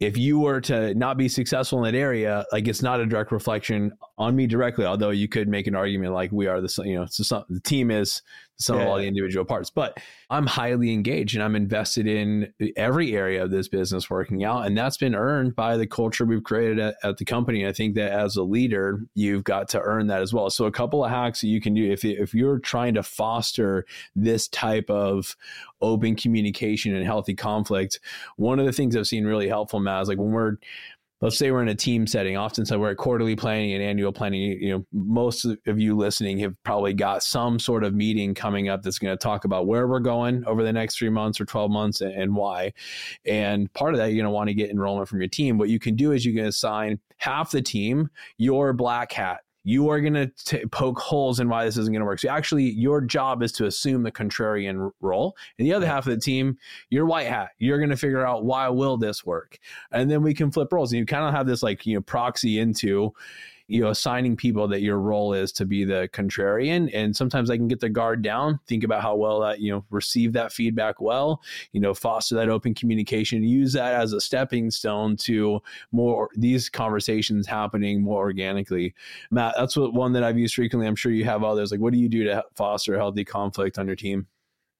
if 0.00 0.16
you 0.16 0.38
were 0.38 0.60
to 0.62 0.94
not 0.94 1.16
be 1.16 1.28
successful 1.28 1.84
in 1.84 1.92
that 1.92 1.98
area, 1.98 2.44
like 2.52 2.66
it's 2.66 2.82
not 2.82 3.00
a 3.00 3.06
direct 3.06 3.32
reflection 3.32 3.92
on 4.18 4.34
me 4.34 4.46
directly. 4.46 4.84
Although 4.84 5.10
you 5.10 5.28
could 5.28 5.48
make 5.48 5.66
an 5.66 5.74
argument 5.74 6.12
like 6.12 6.32
we 6.32 6.46
are 6.46 6.60
the 6.60 6.82
you 6.84 6.96
know 6.96 7.06
so 7.06 7.44
the 7.48 7.60
team 7.60 7.90
is 7.90 8.22
some 8.56 8.76
yeah. 8.76 8.82
of 8.82 8.88
all 8.88 8.98
the 8.98 9.06
individual 9.06 9.44
parts, 9.44 9.70
but 9.70 9.98
I'm 10.30 10.46
highly 10.46 10.92
engaged 10.92 11.34
and 11.34 11.42
I'm 11.42 11.56
invested 11.56 12.06
in 12.06 12.52
every 12.76 13.16
area 13.16 13.42
of 13.42 13.50
this 13.50 13.68
business 13.68 14.08
working 14.08 14.44
out, 14.44 14.66
and 14.66 14.76
that's 14.76 14.96
been 14.96 15.14
earned 15.14 15.56
by 15.56 15.76
the 15.76 15.86
culture 15.86 16.24
we've 16.24 16.44
created 16.44 16.78
at, 16.78 16.96
at 17.02 17.16
the 17.16 17.24
company. 17.24 17.66
I 17.66 17.72
think 17.72 17.94
that 17.96 18.12
as 18.12 18.36
a 18.36 18.42
leader, 18.42 19.00
you've 19.14 19.44
got 19.44 19.68
to 19.70 19.80
earn 19.80 20.06
that 20.08 20.22
as 20.22 20.32
well. 20.32 20.50
So 20.50 20.66
a 20.66 20.72
couple 20.72 21.04
of 21.04 21.10
hacks 21.10 21.40
that 21.40 21.48
you 21.48 21.60
can 21.60 21.74
do 21.74 21.90
if 21.90 22.04
if 22.04 22.34
you're 22.34 22.58
trying 22.58 22.94
to 22.94 23.02
foster 23.02 23.84
this 24.14 24.48
type 24.48 24.88
of 24.90 25.36
open 25.80 26.16
communication 26.16 26.94
and 26.94 27.04
healthy 27.04 27.34
conflict. 27.34 28.00
One 28.36 28.58
of 28.58 28.66
the 28.66 28.72
things 28.72 28.96
I've 28.96 29.06
seen 29.06 29.24
really 29.24 29.48
helpful, 29.48 29.80
Matt, 29.80 30.02
is 30.02 30.08
like 30.08 30.18
when 30.18 30.32
we're 30.32 30.56
let's 31.24 31.38
say 31.38 31.50
we're 31.50 31.62
in 31.62 31.68
a 31.68 31.74
team 31.74 32.06
setting. 32.06 32.36
Often 32.36 32.66
so 32.66 32.78
we're 32.78 32.90
at 32.90 32.98
quarterly 32.98 33.34
planning 33.34 33.72
and 33.72 33.82
annual 33.82 34.12
planning. 34.12 34.42
You 34.42 34.70
know 34.70 34.86
most 34.92 35.46
of 35.46 35.78
you 35.78 35.96
listening 35.96 36.38
have 36.40 36.54
probably 36.64 36.92
got 36.92 37.22
some 37.22 37.58
sort 37.58 37.82
of 37.82 37.94
meeting 37.94 38.34
coming 38.34 38.68
up 38.68 38.82
that's 38.82 38.98
going 38.98 39.16
to 39.16 39.22
talk 39.22 39.46
about 39.46 39.66
where 39.66 39.88
we're 39.88 40.00
going 40.00 40.44
over 40.46 40.62
the 40.62 40.72
next 40.72 40.98
three 40.98 41.08
months 41.08 41.40
or 41.40 41.46
12 41.46 41.70
months 41.70 42.02
and 42.02 42.36
why. 42.36 42.74
And 43.24 43.72
part 43.72 43.94
of 43.94 43.98
that 43.98 44.08
you're 44.08 44.22
going 44.22 44.24
to 44.24 44.30
want 44.30 44.48
to 44.48 44.54
get 44.54 44.70
enrollment 44.70 45.08
from 45.08 45.20
your 45.20 45.28
team. 45.28 45.56
What 45.56 45.70
you 45.70 45.78
can 45.78 45.96
do 45.96 46.12
is 46.12 46.26
you 46.26 46.34
can 46.34 46.44
assign 46.44 47.00
half 47.16 47.50
the 47.50 47.62
team 47.62 48.10
your 48.36 48.74
black 48.74 49.10
hat 49.10 49.40
you 49.64 49.88
are 49.88 50.00
going 50.00 50.30
to 50.44 50.68
poke 50.68 50.98
holes 50.98 51.40
in 51.40 51.48
why 51.48 51.64
this 51.64 51.78
isn't 51.78 51.92
going 51.92 52.00
to 52.00 52.06
work. 52.06 52.20
So 52.20 52.28
actually, 52.28 52.64
your 52.64 53.00
job 53.00 53.42
is 53.42 53.50
to 53.52 53.66
assume 53.66 54.02
the 54.02 54.12
contrarian 54.12 54.92
role, 55.00 55.36
and 55.58 55.66
the 55.66 55.72
other 55.72 55.86
half 55.86 56.06
of 56.06 56.14
the 56.14 56.20
team, 56.20 56.58
you're 56.90 57.06
white 57.06 57.26
hat. 57.26 57.50
You're 57.58 57.78
going 57.78 57.90
to 57.90 57.96
figure 57.96 58.24
out 58.24 58.44
why 58.44 58.68
will 58.68 58.96
this 58.96 59.24
work, 59.24 59.58
and 59.90 60.10
then 60.10 60.22
we 60.22 60.34
can 60.34 60.52
flip 60.52 60.72
roles. 60.72 60.92
And 60.92 61.00
you 61.00 61.06
kind 61.06 61.26
of 61.26 61.34
have 61.34 61.46
this 61.46 61.62
like 61.62 61.86
you 61.86 61.94
know 61.94 62.02
proxy 62.02 62.58
into 62.58 63.12
you 63.66 63.80
know 63.80 63.88
assigning 63.88 64.36
people 64.36 64.68
that 64.68 64.82
your 64.82 64.98
role 64.98 65.32
is 65.32 65.52
to 65.52 65.64
be 65.64 65.84
the 65.84 66.08
contrarian. 66.12 66.90
And 66.94 67.14
sometimes 67.14 67.50
i 67.50 67.56
can 67.56 67.68
get 67.68 67.80
the 67.80 67.88
guard 67.88 68.22
down 68.22 68.60
think 68.66 68.84
about 68.84 69.02
how 69.02 69.16
well 69.16 69.40
that 69.40 69.60
you 69.60 69.72
know 69.72 69.84
receive 69.90 70.32
that 70.34 70.52
feedback 70.52 71.00
well 71.00 71.42
you 71.72 71.80
know 71.80 71.94
foster 71.94 72.34
that 72.34 72.48
open 72.48 72.74
communication 72.74 73.42
use 73.42 73.72
that 73.72 73.94
as 73.94 74.12
a 74.12 74.20
stepping 74.20 74.70
stone 74.70 75.16
to 75.16 75.60
more 75.92 76.28
these 76.36 76.68
conversations 76.68 77.46
happening 77.46 78.02
more 78.02 78.22
organically. 78.22 78.94
Matt 79.30 79.54
that's 79.56 79.76
what 79.76 79.94
one 79.94 80.12
that 80.12 80.24
i've 80.24 80.38
used 80.38 80.54
frequently. 80.54 80.86
I'm 80.86 80.96
sure 80.96 81.12
you 81.12 81.24
have 81.24 81.44
others. 81.44 81.70
Like 81.70 81.80
what 81.80 81.92
do 81.92 81.98
you 81.98 82.08
do 82.08 82.24
to 82.24 82.44
foster 82.54 82.96
healthy 82.96 83.24
conflict 83.24 83.78
on 83.78 83.86
your 83.86 83.96
team 83.96 84.26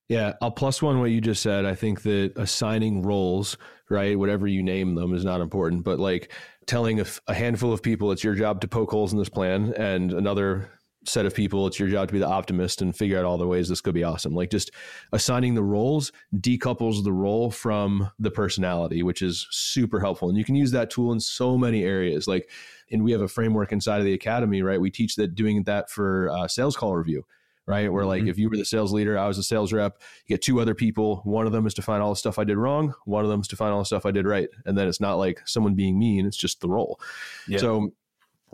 yeah, 0.08 0.34
I'll 0.42 0.50
plus 0.50 0.82
one 0.82 1.00
what 1.00 1.10
you 1.10 1.20
just 1.20 1.42
said. 1.42 1.64
I 1.64 1.74
think 1.74 2.02
that 2.02 2.32
assigning 2.36 3.02
roles, 3.02 3.56
right, 3.88 4.18
whatever 4.18 4.46
you 4.46 4.62
name 4.62 4.94
them, 4.94 5.14
is 5.14 5.24
not 5.24 5.40
important. 5.40 5.84
But 5.84 5.98
like 5.98 6.30
telling 6.66 7.00
a, 7.00 7.34
handful 7.34 7.72
of 7.72 7.82
people 7.82 8.12
it's 8.12 8.24
your 8.24 8.34
job 8.34 8.60
to 8.60 8.68
poke 8.68 8.90
holes 8.90 9.12
in 9.12 9.18
this 9.18 9.28
plan, 9.28 9.72
and 9.74 10.12
another 10.12 10.70
set 11.06 11.26
of 11.26 11.34
people 11.34 11.66
it's 11.66 11.78
your 11.78 11.88
job 11.88 12.08
to 12.08 12.12
be 12.12 12.18
the 12.18 12.26
optimist 12.26 12.80
and 12.80 12.96
figure 12.96 13.18
out 13.18 13.26
all 13.26 13.36
the 13.36 13.46
ways 13.46 13.68
this 13.68 13.80
could 13.80 13.94
be 13.94 14.04
awesome. 14.04 14.34
Like 14.34 14.50
just 14.50 14.70
assigning 15.12 15.54
the 15.54 15.62
roles 15.62 16.12
decouples 16.36 17.04
the 17.04 17.12
role 17.12 17.50
from 17.50 18.10
the 18.18 18.30
personality, 18.30 19.02
which 19.02 19.22
is 19.22 19.46
super 19.50 20.00
helpful. 20.00 20.28
And 20.28 20.38
you 20.38 20.44
can 20.44 20.54
use 20.54 20.70
that 20.70 20.90
tool 20.90 21.12
in 21.12 21.20
so 21.20 21.58
many 21.58 21.84
areas. 21.84 22.26
Like, 22.26 22.50
and 22.90 23.04
we 23.04 23.12
have 23.12 23.20
a 23.20 23.28
framework 23.28 23.72
inside 23.72 23.98
of 23.98 24.04
the 24.04 24.14
academy, 24.14 24.62
right? 24.62 24.80
We 24.80 24.90
teach 24.90 25.16
that 25.16 25.34
doing 25.34 25.64
that 25.64 25.90
for 25.90 26.30
uh, 26.30 26.48
sales 26.48 26.76
call 26.76 26.96
review 26.96 27.24
right? 27.66 27.92
Where 27.92 28.04
like 28.04 28.22
mm-hmm. 28.22 28.28
if 28.28 28.38
you 28.38 28.48
were 28.50 28.56
the 28.56 28.64
sales 28.64 28.92
leader, 28.92 29.18
I 29.18 29.26
was 29.26 29.38
a 29.38 29.42
sales 29.42 29.72
rep, 29.72 30.00
you 30.26 30.34
get 30.34 30.42
two 30.42 30.60
other 30.60 30.74
people. 30.74 31.22
One 31.24 31.46
of 31.46 31.52
them 31.52 31.66
is 31.66 31.74
to 31.74 31.82
find 31.82 32.02
all 32.02 32.10
the 32.10 32.16
stuff 32.16 32.38
I 32.38 32.44
did 32.44 32.56
wrong. 32.56 32.94
One 33.04 33.24
of 33.24 33.30
them 33.30 33.40
is 33.40 33.48
to 33.48 33.56
find 33.56 33.72
all 33.72 33.78
the 33.80 33.86
stuff 33.86 34.06
I 34.06 34.10
did 34.10 34.26
right. 34.26 34.48
And 34.66 34.76
then 34.76 34.88
it's 34.88 35.00
not 35.00 35.14
like 35.14 35.42
someone 35.46 35.74
being 35.74 35.98
mean, 35.98 36.26
it's 36.26 36.36
just 36.36 36.60
the 36.60 36.68
role. 36.68 37.00
Yeah. 37.48 37.58
So 37.58 37.92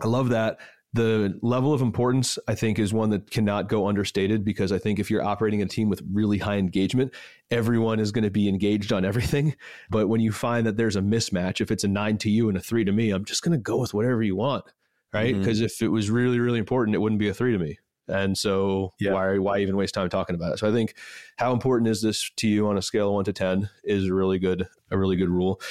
I 0.01 0.07
love 0.07 0.29
that. 0.29 0.59
The 0.93 1.39
level 1.41 1.73
of 1.73 1.81
importance, 1.81 2.37
I 2.49 2.55
think, 2.55 2.77
is 2.77 2.93
one 2.93 3.11
that 3.11 3.31
cannot 3.31 3.69
go 3.69 3.87
understated 3.87 4.43
because 4.43 4.73
I 4.73 4.77
think 4.77 4.99
if 4.99 5.09
you're 5.09 5.23
operating 5.23 5.61
a 5.61 5.65
team 5.65 5.87
with 5.87 6.01
really 6.11 6.37
high 6.37 6.57
engagement, 6.57 7.13
everyone 7.49 8.01
is 8.01 8.11
going 8.11 8.25
to 8.25 8.31
be 8.31 8.49
engaged 8.49 8.91
on 8.91 9.05
everything. 9.05 9.55
But 9.89 10.09
when 10.09 10.19
you 10.19 10.33
find 10.33 10.67
that 10.67 10.75
there's 10.75 10.97
a 10.97 11.01
mismatch, 11.01 11.61
if 11.61 11.71
it's 11.71 11.85
a 11.85 11.87
nine 11.87 12.17
to 12.19 12.29
you 12.29 12.49
and 12.49 12.57
a 12.57 12.61
three 12.61 12.83
to 12.83 12.91
me, 12.91 13.11
I'm 13.11 13.23
just 13.23 13.41
going 13.41 13.53
to 13.53 13.57
go 13.57 13.77
with 13.77 13.93
whatever 13.93 14.21
you 14.21 14.35
want. 14.35 14.65
Right. 15.13 15.37
Because 15.37 15.57
mm-hmm. 15.57 15.65
if 15.65 15.81
it 15.81 15.89
was 15.89 16.09
really, 16.09 16.39
really 16.39 16.59
important, 16.59 16.95
it 16.95 16.99
wouldn't 16.99 17.19
be 17.19 17.29
a 17.29 17.33
three 17.33 17.51
to 17.53 17.59
me. 17.59 17.77
And 18.07 18.37
so 18.37 18.93
yeah. 18.99 19.13
why 19.13 19.37
why 19.37 19.59
even 19.59 19.77
waste 19.77 19.93
time 19.93 20.09
talking 20.09 20.35
about 20.35 20.53
it? 20.53 20.59
So 20.59 20.69
I 20.69 20.73
think 20.73 20.95
how 21.37 21.53
important 21.53 21.87
is 21.87 22.01
this 22.01 22.29
to 22.37 22.47
you 22.47 22.67
on 22.67 22.77
a 22.77 22.81
scale 22.81 23.09
of 23.09 23.13
one 23.13 23.25
to 23.25 23.33
ten 23.33 23.69
is 23.83 24.07
a 24.07 24.13
really 24.13 24.39
good 24.39 24.67
a 24.89 24.97
really 24.97 25.15
good 25.15 25.29
rule. 25.29 25.61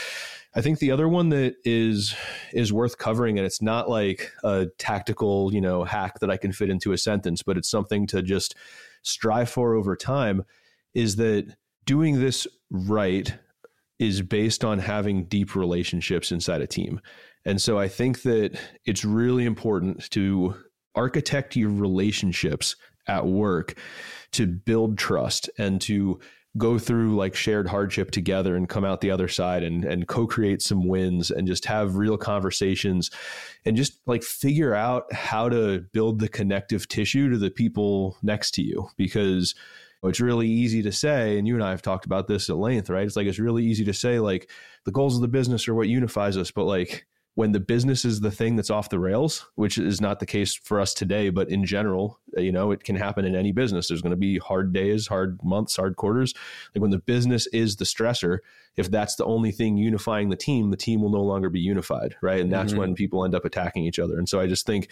I 0.55 0.63
think 0.63 0.81
the 0.81 0.91
other 0.91 1.09
one 1.09 1.29
that 1.29 1.57
is 1.65 2.15
is 2.53 2.73
worth 2.73 2.99
covering, 2.99 3.39
and 3.39 3.47
it's 3.47 3.63
not 3.63 3.89
like 3.89 4.33
a 4.43 4.67
tactical, 4.79 5.55
you 5.55 5.61
know, 5.61 5.85
hack 5.85 6.19
that 6.21 6.31
I 6.31 6.37
can 6.37 6.53
fit 6.53 6.71
into 6.71 6.93
a 6.93 6.99
sentence, 6.99 7.43
but 7.43 7.57
it's 7.57 7.71
something 7.71 8.07
to 8.09 8.23
just 8.23 8.57
strive 9.03 9.49
for 9.49 9.75
over 9.75 9.95
time, 9.95 10.45
is 10.93 11.17
that 11.17 11.55
doing 11.85 12.21
this 12.21 12.47
right 12.71 13.35
is 13.99 14.23
based 14.23 14.65
on 14.65 14.79
having 14.79 15.25
deep 15.25 15.55
relationships 15.55 16.33
inside 16.33 16.63
a 16.63 16.67
team. 16.67 17.01
And 17.45 17.61
so 17.61 17.79
I 17.79 17.87
think 17.89 18.23
that 18.23 18.59
it's 18.85 19.05
really 19.05 19.45
important 19.45 20.11
to 20.11 20.55
architect 20.95 21.57
your 21.57 21.71
relationships 21.71 22.77
at 23.07 23.27
work 23.27 23.75
to 24.33 24.47
build 24.47 24.99
trust 24.99 25.51
and 25.59 25.81
to 25.81 26.21
go 26.59 26.79
through 26.79 27.15
like 27.15 27.35
shared 27.35 27.69
hardship 27.69 28.11
together 28.11 28.57
and 28.57 28.69
come 28.69 28.85
out 28.85 29.01
the 29.01 29.11
other 29.11 29.29
side 29.29 29.63
and 29.63 29.85
and 29.85 30.09
co-create 30.09 30.61
some 30.61 30.89
wins 30.89 31.31
and 31.31 31.47
just 31.47 31.65
have 31.65 31.97
real 31.97 32.19
conversations 32.19 33.11
and 33.65 33.77
just 33.77 34.01
like 34.07 34.23
figure 34.23 34.75
out 34.75 35.13
how 35.13 35.49
to 35.49 35.81
build 35.93 36.19
the 36.19 36.29
connective 36.29 36.89
tissue 36.89 37.31
to 37.31 37.39
the 37.39 37.51
people 37.51 38.17
next 38.23 38.51
to 38.53 38.63
you. 38.63 38.89
Because 38.97 39.55
it's 40.03 40.21
really 40.21 40.49
easy 40.49 40.83
to 40.83 40.91
say 40.91 41.39
and 41.39 41.47
you 41.47 41.55
and 41.55 41.63
I 41.63 41.71
have 41.71 41.83
talked 41.83 42.07
about 42.07 42.27
this 42.27 42.51
at 42.51 42.57
length 42.57 42.91
right? 42.91 43.07
It's 43.07 43.17
like 43.17 43.27
it's 43.27 43.39
really 43.39 43.65
easy 43.65 43.85
to 43.85 43.95
say 43.95 44.19
like 44.19 44.51
the 44.85 44.93
goals 44.93 45.15
of 45.15 45.23
the 45.23 45.29
business 45.29 45.69
are 45.69 45.75
what 45.75 45.89
unifies 45.89 46.37
us 46.37 46.51
but 46.51 46.65
like 46.65 47.07
when 47.41 47.53
the 47.53 47.59
business 47.59 48.05
is 48.05 48.21
the 48.21 48.31
thing 48.31 48.55
that's 48.55 48.69
off 48.69 48.91
the 48.91 48.99
rails, 48.99 49.47
which 49.55 49.79
is 49.79 49.99
not 49.99 50.21
the 50.21 50.27
case 50.27 50.55
for 50.55 50.79
us 50.79 50.93
today, 50.93 51.31
but 51.31 51.49
in 51.49 51.65
general, 51.65 52.21
you 52.37 52.53
know, 52.53 52.71
it 52.71 52.85
can 52.85 52.97
happen 52.97 53.25
in 53.25 53.35
any 53.35 53.51
business. 53.51 53.89
There's 53.89 54.03
going 54.03 54.11
to 54.11 54.17
be 54.19 54.37
hard 54.37 54.75
days, 54.75 55.07
hard 55.07 55.43
months, 55.43 55.75
hard 55.75 55.97
quarters. 55.97 56.35
Like 56.75 56.83
when 56.83 56.91
the 56.91 56.99
business 56.99 57.47
is 57.47 57.77
the 57.77 57.87
stressor, 57.87 58.41
if 58.77 58.91
that's 58.91 59.15
the 59.15 59.25
only 59.25 59.53
thing 59.53 59.79
unifying 59.79 60.29
the 60.29 60.37
team, 60.37 60.71
the 60.71 60.77
team 60.77 61.01
will 61.01 61.09
no 61.09 61.23
longer 61.23 61.49
be 61.49 61.61
unified, 61.61 62.15
right? 62.21 62.43
And 62.43 62.53
that's 62.53 62.73
mm-hmm. 62.73 62.81
when 62.81 62.95
people 62.95 63.25
end 63.25 63.35
up 63.35 63.47
attacking 63.47 63.85
each 63.85 63.99
other. 63.99 64.19
And 64.19 64.29
so 64.29 64.39
I 64.39 64.47
just 64.47 64.67
think 64.67 64.89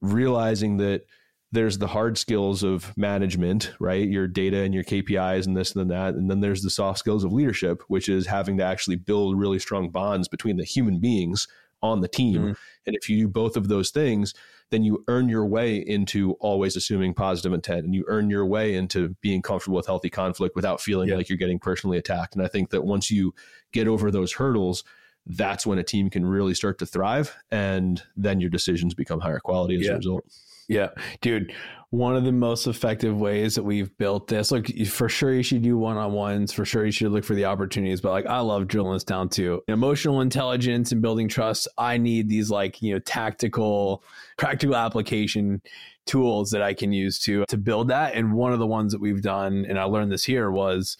realizing 0.00 0.78
that 0.78 1.04
there's 1.52 1.78
the 1.78 1.86
hard 1.86 2.16
skills 2.16 2.62
of 2.62 2.96
management, 2.96 3.72
right? 3.80 4.08
Your 4.08 4.28
data 4.28 4.58
and 4.58 4.72
your 4.72 4.84
KPIs 4.84 5.46
and 5.46 5.56
this 5.56 5.74
and 5.74 5.90
that. 5.90 6.14
And 6.14 6.30
then 6.30 6.40
there's 6.40 6.62
the 6.62 6.70
soft 6.70 6.98
skills 7.00 7.24
of 7.24 7.32
leadership, 7.32 7.82
which 7.88 8.08
is 8.08 8.26
having 8.26 8.56
to 8.58 8.64
actually 8.64 8.96
build 8.96 9.38
really 9.38 9.58
strong 9.58 9.90
bonds 9.90 10.28
between 10.28 10.56
the 10.56 10.64
human 10.64 11.00
beings 11.00 11.48
on 11.82 12.00
the 12.00 12.08
team. 12.08 12.36
Mm-hmm. 12.36 12.52
And 12.86 12.96
if 12.96 13.08
you 13.08 13.16
do 13.16 13.28
both 13.28 13.56
of 13.56 13.68
those 13.68 13.90
things, 13.90 14.34
then 14.70 14.84
you 14.84 15.04
earn 15.08 15.28
your 15.28 15.44
way 15.44 15.76
into 15.76 16.32
always 16.34 16.76
assuming 16.76 17.14
positive 17.14 17.52
intent 17.52 17.84
and 17.84 17.94
you 17.94 18.04
earn 18.06 18.30
your 18.30 18.46
way 18.46 18.74
into 18.74 19.16
being 19.20 19.42
comfortable 19.42 19.76
with 19.76 19.86
healthy 19.86 20.10
conflict 20.10 20.54
without 20.54 20.80
feeling 20.80 21.08
yeah. 21.08 21.16
like 21.16 21.28
you're 21.28 21.38
getting 21.38 21.58
personally 21.58 21.98
attacked. 21.98 22.36
And 22.36 22.44
I 22.44 22.48
think 22.48 22.70
that 22.70 22.84
once 22.84 23.10
you 23.10 23.34
get 23.72 23.88
over 23.88 24.12
those 24.12 24.34
hurdles, 24.34 24.84
that's 25.26 25.66
when 25.66 25.78
a 25.78 25.82
team 25.82 26.08
can 26.10 26.24
really 26.24 26.54
start 26.54 26.78
to 26.78 26.86
thrive 26.86 27.34
and 27.50 28.02
then 28.16 28.40
your 28.40 28.50
decisions 28.50 28.94
become 28.94 29.20
higher 29.20 29.40
quality 29.40 29.76
as 29.76 29.86
yeah. 29.86 29.92
a 29.92 29.96
result. 29.96 30.24
Yeah, 30.70 30.90
dude. 31.20 31.52
One 31.90 32.14
of 32.14 32.22
the 32.22 32.30
most 32.30 32.68
effective 32.68 33.18
ways 33.18 33.56
that 33.56 33.64
we've 33.64 33.90
built 33.98 34.28
this, 34.28 34.52
look, 34.52 34.68
for 34.86 35.08
sure 35.08 35.34
you 35.34 35.42
should 35.42 35.62
do 35.62 35.76
one 35.76 35.96
on 35.96 36.12
ones. 36.12 36.52
For 36.52 36.64
sure 36.64 36.86
you 36.86 36.92
should 36.92 37.10
look 37.10 37.24
for 37.24 37.34
the 37.34 37.46
opportunities. 37.46 38.00
But 38.00 38.12
like, 38.12 38.26
I 38.26 38.38
love 38.38 38.68
drilling 38.68 38.92
this 38.92 39.02
down 39.02 39.28
to 39.30 39.60
emotional 39.66 40.20
intelligence 40.20 40.92
and 40.92 41.02
building 41.02 41.26
trust. 41.26 41.66
I 41.76 41.98
need 41.98 42.28
these 42.28 42.48
like, 42.48 42.80
you 42.80 42.92
know, 42.92 43.00
tactical, 43.00 44.04
practical 44.38 44.76
application 44.76 45.60
tools 46.06 46.52
that 46.52 46.62
I 46.62 46.74
can 46.74 46.92
use 46.92 47.18
to 47.20 47.44
to 47.48 47.56
build 47.56 47.88
that. 47.88 48.14
And 48.14 48.34
one 48.34 48.52
of 48.52 48.60
the 48.60 48.66
ones 48.68 48.92
that 48.92 49.00
we've 49.00 49.22
done, 49.22 49.66
and 49.68 49.76
I 49.76 49.82
learned 49.84 50.12
this 50.12 50.24
here, 50.24 50.52
was 50.52 50.96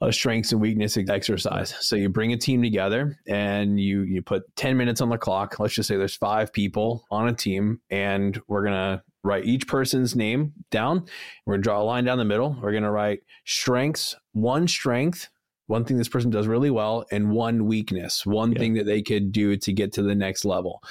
a 0.00 0.12
strengths 0.12 0.52
and 0.52 0.60
weakness 0.60 0.96
exercise. 0.96 1.74
So 1.80 1.96
you 1.96 2.08
bring 2.08 2.32
a 2.32 2.36
team 2.36 2.62
together 2.62 3.18
and 3.26 3.78
you 3.78 4.02
you 4.02 4.22
put 4.22 4.44
10 4.56 4.76
minutes 4.76 5.00
on 5.00 5.10
the 5.10 5.18
clock. 5.18 5.58
Let's 5.58 5.74
just 5.74 5.88
say 5.88 5.96
there's 5.96 6.16
five 6.16 6.52
people 6.52 7.04
on 7.10 7.28
a 7.28 7.34
team 7.34 7.80
and 7.90 8.40
we're 8.48 8.62
going 8.62 8.74
to 8.74 9.02
write 9.22 9.44
each 9.44 9.66
person's 9.66 10.16
name 10.16 10.52
down. 10.70 11.04
We're 11.44 11.54
going 11.54 11.62
to 11.62 11.64
draw 11.64 11.82
a 11.82 11.84
line 11.84 12.04
down 12.04 12.18
the 12.18 12.24
middle. 12.24 12.56
We're 12.60 12.72
going 12.72 12.84
to 12.84 12.90
write 12.90 13.20
strengths, 13.44 14.16
one 14.32 14.66
strength, 14.66 15.28
one 15.66 15.84
thing 15.84 15.98
this 15.98 16.08
person 16.08 16.30
does 16.30 16.46
really 16.46 16.70
well, 16.70 17.04
and 17.12 17.30
one 17.30 17.66
weakness, 17.66 18.24
one 18.24 18.52
yeah. 18.52 18.58
thing 18.58 18.74
that 18.74 18.86
they 18.86 19.02
could 19.02 19.32
do 19.32 19.56
to 19.56 19.72
get 19.72 19.92
to 19.92 20.02
the 20.02 20.14
next 20.14 20.44
level. 20.44 20.82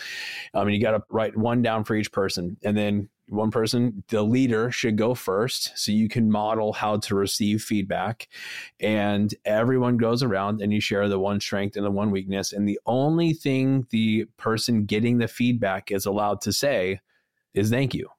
I 0.54 0.64
mean, 0.64 0.76
you 0.76 0.82
got 0.82 0.92
to 0.92 1.04
write 1.10 1.36
one 1.36 1.62
down 1.62 1.84
for 1.84 1.96
each 1.96 2.12
person. 2.12 2.58
And 2.64 2.78
then 2.78 3.10
one 3.30 3.52
person, 3.52 4.04
the 4.10 4.24
leader 4.24 4.72
should 4.72 4.98
go 4.98 5.14
first 5.14 5.72
so 5.76 5.92
you 5.92 6.10
can 6.10 6.32
model 6.32 6.74
how 6.74 6.98
to 6.98 7.16
receive 7.16 7.62
feedback. 7.62 8.28
And 8.80 9.34
everyone 9.46 9.98
goes 9.98 10.24
around 10.24 10.62
and 10.62 10.74
you 10.74 10.82
share 10.82 11.08
the 11.08 11.20
one 11.20 11.40
strength 11.40 11.76
and 11.76 11.86
the 11.86 11.92
one 11.92 12.12
weakness. 12.12 12.52
And 12.54 12.68
the 12.68 12.80
only 12.86 13.34
thing 13.34 13.88
the 13.92 14.26
person 14.38 14.86
getting 14.86 15.18
the 15.18 15.28
feedback 15.28 15.92
is 15.92 16.06
allowed 16.06 16.42
to 16.42 16.54
say 16.54 17.02
is 17.54 17.70
thank 17.70 17.94
you. 17.94 18.10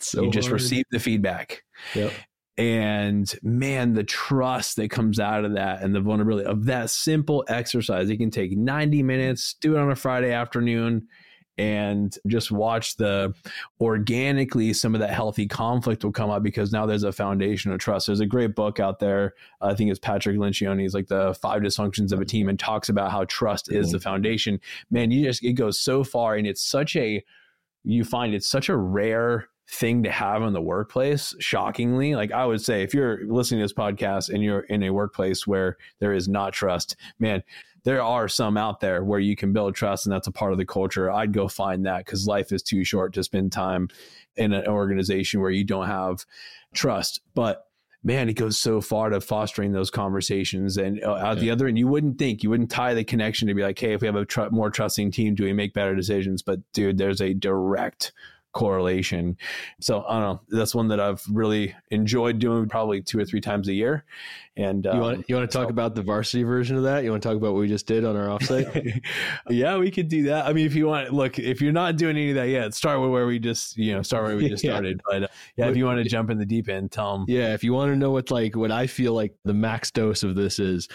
So 0.00 0.22
you 0.22 0.30
just 0.30 0.48
hard. 0.48 0.60
receive 0.60 0.84
the 0.90 0.98
feedback. 0.98 1.62
Yep. 1.94 2.12
And 2.56 3.32
man, 3.42 3.94
the 3.94 4.04
trust 4.04 4.76
that 4.76 4.90
comes 4.90 5.18
out 5.18 5.44
of 5.44 5.54
that 5.54 5.82
and 5.82 5.94
the 5.94 6.00
vulnerability 6.00 6.46
of 6.46 6.66
that 6.66 6.90
simple 6.90 7.44
exercise, 7.48 8.10
it 8.10 8.18
can 8.18 8.30
take 8.30 8.56
90 8.56 9.02
minutes, 9.02 9.54
do 9.60 9.76
it 9.76 9.80
on 9.80 9.90
a 9.90 9.96
Friday 9.96 10.32
afternoon 10.32 11.08
and 11.60 12.16
just 12.26 12.50
watch 12.50 12.96
the 12.96 13.34
organically 13.82 14.72
some 14.72 14.94
of 14.94 15.00
that 15.00 15.10
healthy 15.10 15.46
conflict 15.46 16.02
will 16.02 16.10
come 16.10 16.30
up 16.30 16.42
because 16.42 16.72
now 16.72 16.86
there's 16.86 17.02
a 17.02 17.12
foundation 17.12 17.70
of 17.70 17.78
trust. 17.78 18.06
There's 18.06 18.20
a 18.20 18.26
great 18.26 18.54
book 18.54 18.80
out 18.80 18.98
there. 18.98 19.34
I 19.60 19.74
think 19.74 19.90
it's 19.90 20.00
Patrick 20.00 20.38
Lencioni's 20.38 20.94
like 20.94 21.08
the 21.08 21.34
five 21.34 21.60
dysfunctions 21.60 22.12
of 22.12 22.20
a 22.22 22.24
team 22.24 22.48
and 22.48 22.58
talks 22.58 22.88
about 22.88 23.10
how 23.10 23.26
trust 23.26 23.70
is 23.70 23.92
the 23.92 24.00
foundation. 24.00 24.58
Man, 24.90 25.10
you 25.10 25.22
just 25.22 25.44
it 25.44 25.52
goes 25.52 25.78
so 25.78 26.02
far 26.02 26.34
and 26.34 26.46
it's 26.46 26.62
such 26.62 26.96
a 26.96 27.22
you 27.84 28.04
find 28.04 28.34
it's 28.34 28.48
such 28.48 28.70
a 28.70 28.76
rare 28.76 29.50
thing 29.68 30.02
to 30.02 30.10
have 30.10 30.42
in 30.42 30.52
the 30.52 30.60
workplace 30.60 31.32
shockingly 31.38 32.16
like 32.16 32.32
i 32.32 32.44
would 32.44 32.60
say 32.60 32.82
if 32.82 32.92
you're 32.92 33.20
listening 33.28 33.60
to 33.60 33.64
this 33.64 33.72
podcast 33.72 34.28
and 34.28 34.42
you're 34.42 34.62
in 34.62 34.82
a 34.82 34.90
workplace 34.90 35.46
where 35.46 35.76
there 36.00 36.12
is 36.12 36.28
not 36.28 36.52
trust 36.52 36.96
man 37.20 37.40
there 37.84 38.02
are 38.02 38.28
some 38.28 38.56
out 38.56 38.80
there 38.80 39.02
where 39.02 39.20
you 39.20 39.36
can 39.36 39.52
build 39.52 39.74
trust 39.74 40.06
and 40.06 40.12
that's 40.12 40.26
a 40.26 40.32
part 40.32 40.52
of 40.52 40.58
the 40.58 40.66
culture. 40.66 41.10
I'd 41.10 41.32
go 41.32 41.48
find 41.48 41.86
that 41.86 42.04
because 42.04 42.26
life 42.26 42.52
is 42.52 42.62
too 42.62 42.84
short 42.84 43.14
to 43.14 43.24
spend 43.24 43.52
time 43.52 43.88
in 44.36 44.52
an 44.52 44.66
organization 44.66 45.40
where 45.40 45.50
you 45.50 45.64
don't 45.64 45.86
have 45.86 46.24
trust. 46.74 47.20
But 47.34 47.66
man, 48.02 48.28
it 48.28 48.34
goes 48.34 48.58
so 48.58 48.80
far 48.80 49.10
to 49.10 49.20
fostering 49.20 49.72
those 49.72 49.90
conversations. 49.90 50.76
And 50.76 51.02
uh, 51.02 51.16
at 51.16 51.22
yeah. 51.22 51.34
the 51.34 51.50
other 51.50 51.68
end, 51.68 51.78
you 51.78 51.88
wouldn't 51.88 52.18
think, 52.18 52.42
you 52.42 52.50
wouldn't 52.50 52.70
tie 52.70 52.94
the 52.94 53.04
connection 53.04 53.48
to 53.48 53.54
be 53.54 53.62
like, 53.62 53.78
hey, 53.78 53.92
if 53.92 54.00
we 54.00 54.06
have 54.06 54.16
a 54.16 54.24
tr- 54.24 54.50
more 54.50 54.70
trusting 54.70 55.10
team, 55.10 55.34
do 55.34 55.44
we 55.44 55.52
make 55.52 55.74
better 55.74 55.94
decisions? 55.94 56.42
But 56.42 56.60
dude, 56.72 56.98
there's 56.98 57.20
a 57.20 57.34
direct 57.34 58.12
correlation. 58.52 59.36
So 59.80 60.04
I 60.08 60.20
don't 60.20 60.22
know. 60.22 60.40
That's 60.48 60.74
one 60.74 60.88
that 60.88 61.00
I've 61.00 61.22
really 61.30 61.74
enjoyed 61.90 62.38
doing 62.38 62.68
probably 62.68 63.02
two 63.02 63.18
or 63.18 63.24
three 63.24 63.40
times 63.40 63.68
a 63.68 63.72
year. 63.72 64.04
And 64.56 64.84
you 64.84 65.00
want 65.00 65.18
um, 65.18 65.24
you 65.28 65.36
want 65.36 65.50
to 65.50 65.56
talk 65.56 65.68
so, 65.68 65.70
about 65.70 65.94
the 65.94 66.02
varsity 66.02 66.42
version 66.42 66.76
of 66.76 66.82
that? 66.82 67.04
You 67.04 67.10
want 67.10 67.22
to 67.22 67.28
talk 67.28 67.36
about 67.36 67.52
what 67.52 67.60
we 67.60 67.68
just 67.68 67.86
did 67.86 68.04
on 68.04 68.16
our 68.16 68.26
offsite? 68.26 69.02
yeah, 69.48 69.76
we 69.78 69.90
could 69.90 70.08
do 70.08 70.24
that. 70.24 70.46
I 70.46 70.52
mean, 70.52 70.66
if 70.66 70.74
you 70.74 70.86
want, 70.86 71.12
look, 71.12 71.38
if 71.38 71.62
you're 71.62 71.72
not 71.72 71.96
doing 71.96 72.16
any 72.16 72.30
of 72.30 72.34
that 72.36 72.48
yet, 72.48 72.74
start 72.74 73.00
with 73.00 73.10
where 73.10 73.26
we 73.26 73.38
just 73.38 73.76
you 73.76 73.94
know 73.94 74.02
start 74.02 74.24
where 74.24 74.36
we 74.36 74.48
just 74.48 74.62
started. 74.64 75.00
But 75.08 75.24
uh, 75.24 75.28
yeah, 75.56 75.68
if 75.68 75.76
you 75.76 75.84
want 75.84 76.02
to 76.02 76.08
jump 76.08 76.30
in 76.30 76.38
the 76.38 76.46
deep 76.46 76.68
end, 76.68 76.92
tell 76.92 77.12
them. 77.12 77.24
Yeah, 77.28 77.54
if 77.54 77.64
you 77.64 77.72
want 77.72 77.92
to 77.92 77.96
know 77.96 78.10
what 78.10 78.30
like 78.30 78.56
what 78.56 78.72
I 78.72 78.86
feel 78.86 79.14
like 79.14 79.34
the 79.44 79.54
max 79.54 79.90
dose 79.90 80.22
of 80.22 80.34
this 80.34 80.58
is. 80.58 80.88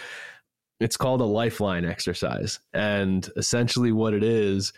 It's 0.82 0.98
called 0.98 1.22
a 1.22 1.26
lifeline 1.26 1.86
exercise. 1.86 2.60
And 2.74 3.26
essentially, 3.38 3.94
what 3.94 4.14
it 4.14 4.26
is, 4.26 4.74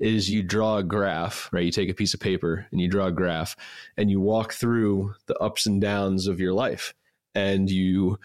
is 0.00 0.30
you 0.30 0.42
draw 0.42 0.78
a 0.78 0.82
graph, 0.82 1.48
right? 1.52 1.64
You 1.64 1.72
take 1.72 1.90
a 1.90 1.94
piece 1.94 2.14
of 2.14 2.20
paper 2.20 2.66
and 2.70 2.80
you 2.80 2.88
draw 2.88 3.06
a 3.06 3.12
graph 3.12 3.56
and 3.96 4.10
you 4.10 4.20
walk 4.20 4.52
through 4.52 5.14
the 5.26 5.36
ups 5.38 5.66
and 5.66 5.80
downs 5.80 6.26
of 6.26 6.40
your 6.40 6.52
life 6.52 6.94
and 7.34 7.70
you 7.70 8.18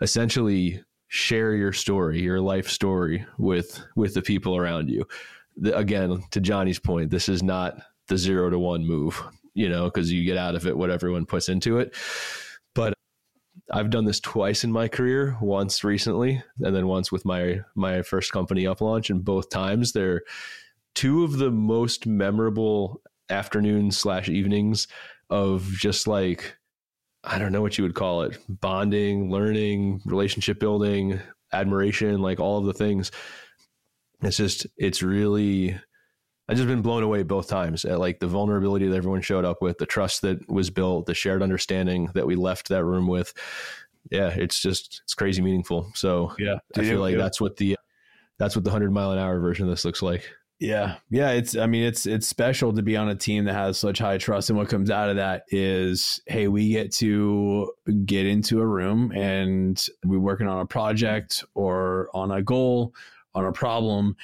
essentially 0.00 0.82
share 1.08 1.54
your 1.54 1.72
story, 1.72 2.20
your 2.20 2.40
life 2.40 2.68
story 2.68 3.26
with 3.38 3.82
with 3.96 4.14
the 4.14 4.22
people 4.22 4.56
around 4.56 4.88
you. 4.88 5.06
The, 5.56 5.76
again, 5.76 6.22
to 6.30 6.40
Johnny's 6.40 6.78
point, 6.78 7.10
this 7.10 7.28
is 7.28 7.42
not 7.42 7.80
the 8.08 8.16
0 8.16 8.50
to 8.50 8.58
1 8.58 8.86
move, 8.86 9.22
you 9.54 9.68
know, 9.68 9.84
because 9.84 10.12
you 10.12 10.24
get 10.24 10.36
out 10.36 10.54
of 10.54 10.66
it 10.66 10.76
what 10.76 10.90
everyone 10.90 11.26
puts 11.26 11.48
into 11.48 11.78
it. 11.78 11.94
But 12.74 12.94
I've 13.72 13.90
done 13.90 14.04
this 14.04 14.20
twice 14.20 14.64
in 14.64 14.72
my 14.72 14.88
career, 14.88 15.36
once 15.40 15.84
recently 15.84 16.42
and 16.60 16.74
then 16.74 16.86
once 16.86 17.12
with 17.12 17.24
my 17.24 17.60
my 17.74 18.02
first 18.02 18.32
company 18.32 18.66
up 18.66 18.80
launch 18.80 19.10
and 19.10 19.24
both 19.24 19.50
times 19.50 19.92
they're 19.92 20.22
two 20.94 21.24
of 21.24 21.38
the 21.38 21.50
most 21.50 22.06
memorable 22.06 23.00
afternoons 23.28 23.96
slash 23.96 24.28
evenings 24.28 24.88
of 25.28 25.64
just 25.72 26.06
like 26.06 26.56
I 27.22 27.38
don't 27.38 27.52
know 27.52 27.62
what 27.62 27.76
you 27.76 27.84
would 27.84 27.94
call 27.94 28.22
it 28.22 28.38
bonding, 28.48 29.30
learning, 29.30 30.00
relationship 30.04 30.58
building, 30.58 31.20
admiration, 31.52 32.20
like 32.20 32.40
all 32.40 32.58
of 32.58 32.64
the 32.64 32.72
things. 32.72 33.10
It's 34.22 34.36
just, 34.36 34.66
it's 34.76 35.02
really, 35.02 35.78
I've 36.48 36.56
just 36.56 36.68
been 36.68 36.82
blown 36.82 37.02
away 37.02 37.22
both 37.22 37.48
times 37.48 37.84
at 37.84 37.98
like 37.98 38.20
the 38.20 38.26
vulnerability 38.26 38.86
that 38.88 38.96
everyone 38.96 39.20
showed 39.20 39.44
up 39.44 39.60
with, 39.60 39.78
the 39.78 39.86
trust 39.86 40.22
that 40.22 40.50
was 40.50 40.70
built, 40.70 41.06
the 41.06 41.14
shared 41.14 41.42
understanding 41.42 42.10
that 42.14 42.26
we 42.26 42.36
left 42.36 42.68
that 42.68 42.84
room 42.84 43.06
with. 43.06 43.34
Yeah, 44.10 44.28
it's 44.28 44.60
just, 44.60 45.02
it's 45.04 45.14
crazy 45.14 45.42
meaningful. 45.42 45.90
So 45.94 46.34
yeah, 46.38 46.56
I 46.76 46.82
feel 46.82 47.00
like 47.00 47.16
that's 47.16 47.40
what 47.40 47.56
the, 47.56 47.76
that's 48.38 48.56
what 48.56 48.64
the 48.64 48.70
100 48.70 48.90
mile 48.90 49.12
an 49.12 49.18
hour 49.18 49.38
version 49.40 49.66
of 49.66 49.70
this 49.70 49.84
looks 49.84 50.00
like. 50.00 50.30
Yeah. 50.60 50.96
Yeah. 51.08 51.30
It's, 51.30 51.56
I 51.56 51.66
mean, 51.66 51.84
it's, 51.84 52.04
it's 52.04 52.28
special 52.28 52.74
to 52.74 52.82
be 52.82 52.94
on 52.94 53.08
a 53.08 53.14
team 53.14 53.46
that 53.46 53.54
has 53.54 53.78
such 53.78 53.98
high 53.98 54.18
trust. 54.18 54.50
And 54.50 54.58
what 54.58 54.68
comes 54.68 54.90
out 54.90 55.08
of 55.08 55.16
that 55.16 55.44
is, 55.48 56.20
hey, 56.26 56.48
we 56.48 56.68
get 56.68 56.92
to 56.96 57.72
get 58.04 58.26
into 58.26 58.60
a 58.60 58.66
room 58.66 59.10
and 59.12 59.82
we're 60.04 60.18
working 60.18 60.46
on 60.46 60.60
a 60.60 60.66
project 60.66 61.42
or 61.54 62.10
on 62.12 62.30
a 62.30 62.42
goal, 62.42 62.94
on 63.34 63.46
a 63.46 63.52
problem. 63.52 64.16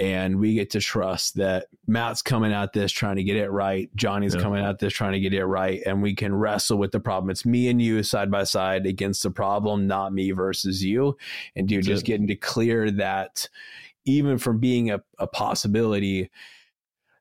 And 0.00 0.40
we 0.40 0.54
get 0.54 0.70
to 0.70 0.80
trust 0.80 1.36
that 1.36 1.66
Matt's 1.86 2.22
coming 2.22 2.52
at 2.52 2.72
this 2.72 2.90
trying 2.90 3.14
to 3.14 3.22
get 3.22 3.36
it 3.36 3.50
right. 3.50 3.88
Johnny's 3.94 4.34
yeah. 4.34 4.40
coming 4.40 4.64
at 4.64 4.80
this 4.80 4.92
trying 4.92 5.12
to 5.12 5.20
get 5.20 5.32
it 5.32 5.46
right. 5.46 5.80
And 5.86 6.02
we 6.02 6.16
can 6.16 6.34
wrestle 6.34 6.76
with 6.76 6.90
the 6.90 6.98
problem. 6.98 7.30
It's 7.30 7.46
me 7.46 7.68
and 7.68 7.80
you 7.80 8.02
side 8.02 8.32
by 8.32 8.42
side 8.42 8.84
against 8.84 9.22
the 9.22 9.30
problem, 9.30 9.86
not 9.86 10.12
me 10.12 10.32
versus 10.32 10.82
you. 10.82 11.16
And 11.54 11.68
dude, 11.68 11.84
just 11.84 12.04
getting 12.04 12.26
to 12.26 12.34
clear 12.34 12.90
that 12.90 13.48
even 14.04 14.38
from 14.38 14.58
being 14.58 14.90
a, 14.90 15.02
a 15.18 15.26
possibility 15.26 16.30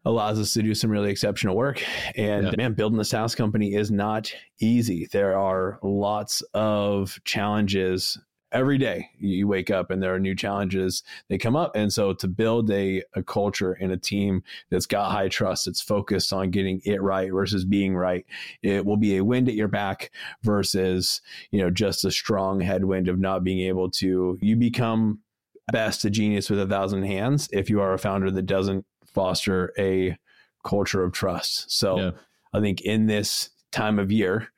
allows 0.06 0.40
us 0.40 0.54
to 0.54 0.62
do 0.62 0.76
some 0.76 0.90
really 0.90 1.10
exceptional 1.10 1.56
work. 1.56 1.84
And 2.16 2.48
yeah. 2.48 2.54
man, 2.58 2.74
building 2.74 3.00
a 3.00 3.06
SaaS 3.06 3.36
company 3.36 3.74
is 3.74 3.90
not 3.90 4.34
easy. 4.60 5.08
There 5.12 5.38
are 5.38 5.80
lots 5.82 6.42
of 6.54 7.20
challenges 7.24 8.18
every 8.52 8.78
day. 8.78 9.10
You 9.18 9.48
wake 9.48 9.72
up 9.72 9.90
and 9.90 10.02
there 10.02 10.14
are 10.14 10.20
new 10.20 10.36
challenges 10.36 11.04
they 11.28 11.38
come 11.38 11.56
up. 11.56 11.76
And 11.76 11.92
so 11.92 12.14
to 12.14 12.28
build 12.28 12.70
a, 12.70 13.02
a 13.16 13.24
culture 13.24 13.74
and 13.74 13.92
a 13.92 13.98
team 13.98 14.44
that's 14.70 14.86
got 14.86 15.12
high 15.12 15.28
trust, 15.28 15.66
that's 15.66 15.82
focused 15.82 16.32
on 16.32 16.52
getting 16.52 16.80
it 16.86 17.02
right 17.02 17.32
versus 17.32 17.66
being 17.66 17.96
right, 17.96 18.26
it 18.62 18.86
will 18.86 18.98
be 18.98 19.18
a 19.18 19.24
wind 19.24 19.50
at 19.50 19.56
your 19.56 19.68
back 19.68 20.12
versus, 20.44 21.22
you 21.50 21.60
know, 21.60 21.72
just 21.72 22.06
a 22.06 22.12
strong 22.12 22.62
headwind 22.62 23.08
of 23.08 23.20
not 23.20 23.44
being 23.44 23.68
able 23.68 23.90
to 23.90 24.38
you 24.40 24.56
become 24.56 25.20
best 25.72 26.06
a 26.06 26.10
genius 26.10 26.50
with 26.50 26.60
a 26.60 26.68
thousand 26.68 27.04
hands 27.04 27.48
if 27.52 27.70
you 27.70 27.82
are 27.82 27.94
a 27.94 28.00
founder 28.00 28.30
that 28.32 28.46
doesn't 28.46 28.86
foster 29.06 29.74
a 29.78 30.18
culture 30.64 31.04
of 31.04 31.14
trust. 31.14 31.72
So 31.72 32.00
yeah. 32.00 32.12
I 32.54 32.60
think 32.60 32.82
in 32.82 33.08
this 33.08 33.50
time 33.72 34.00
of 34.00 34.12
year, 34.12 34.50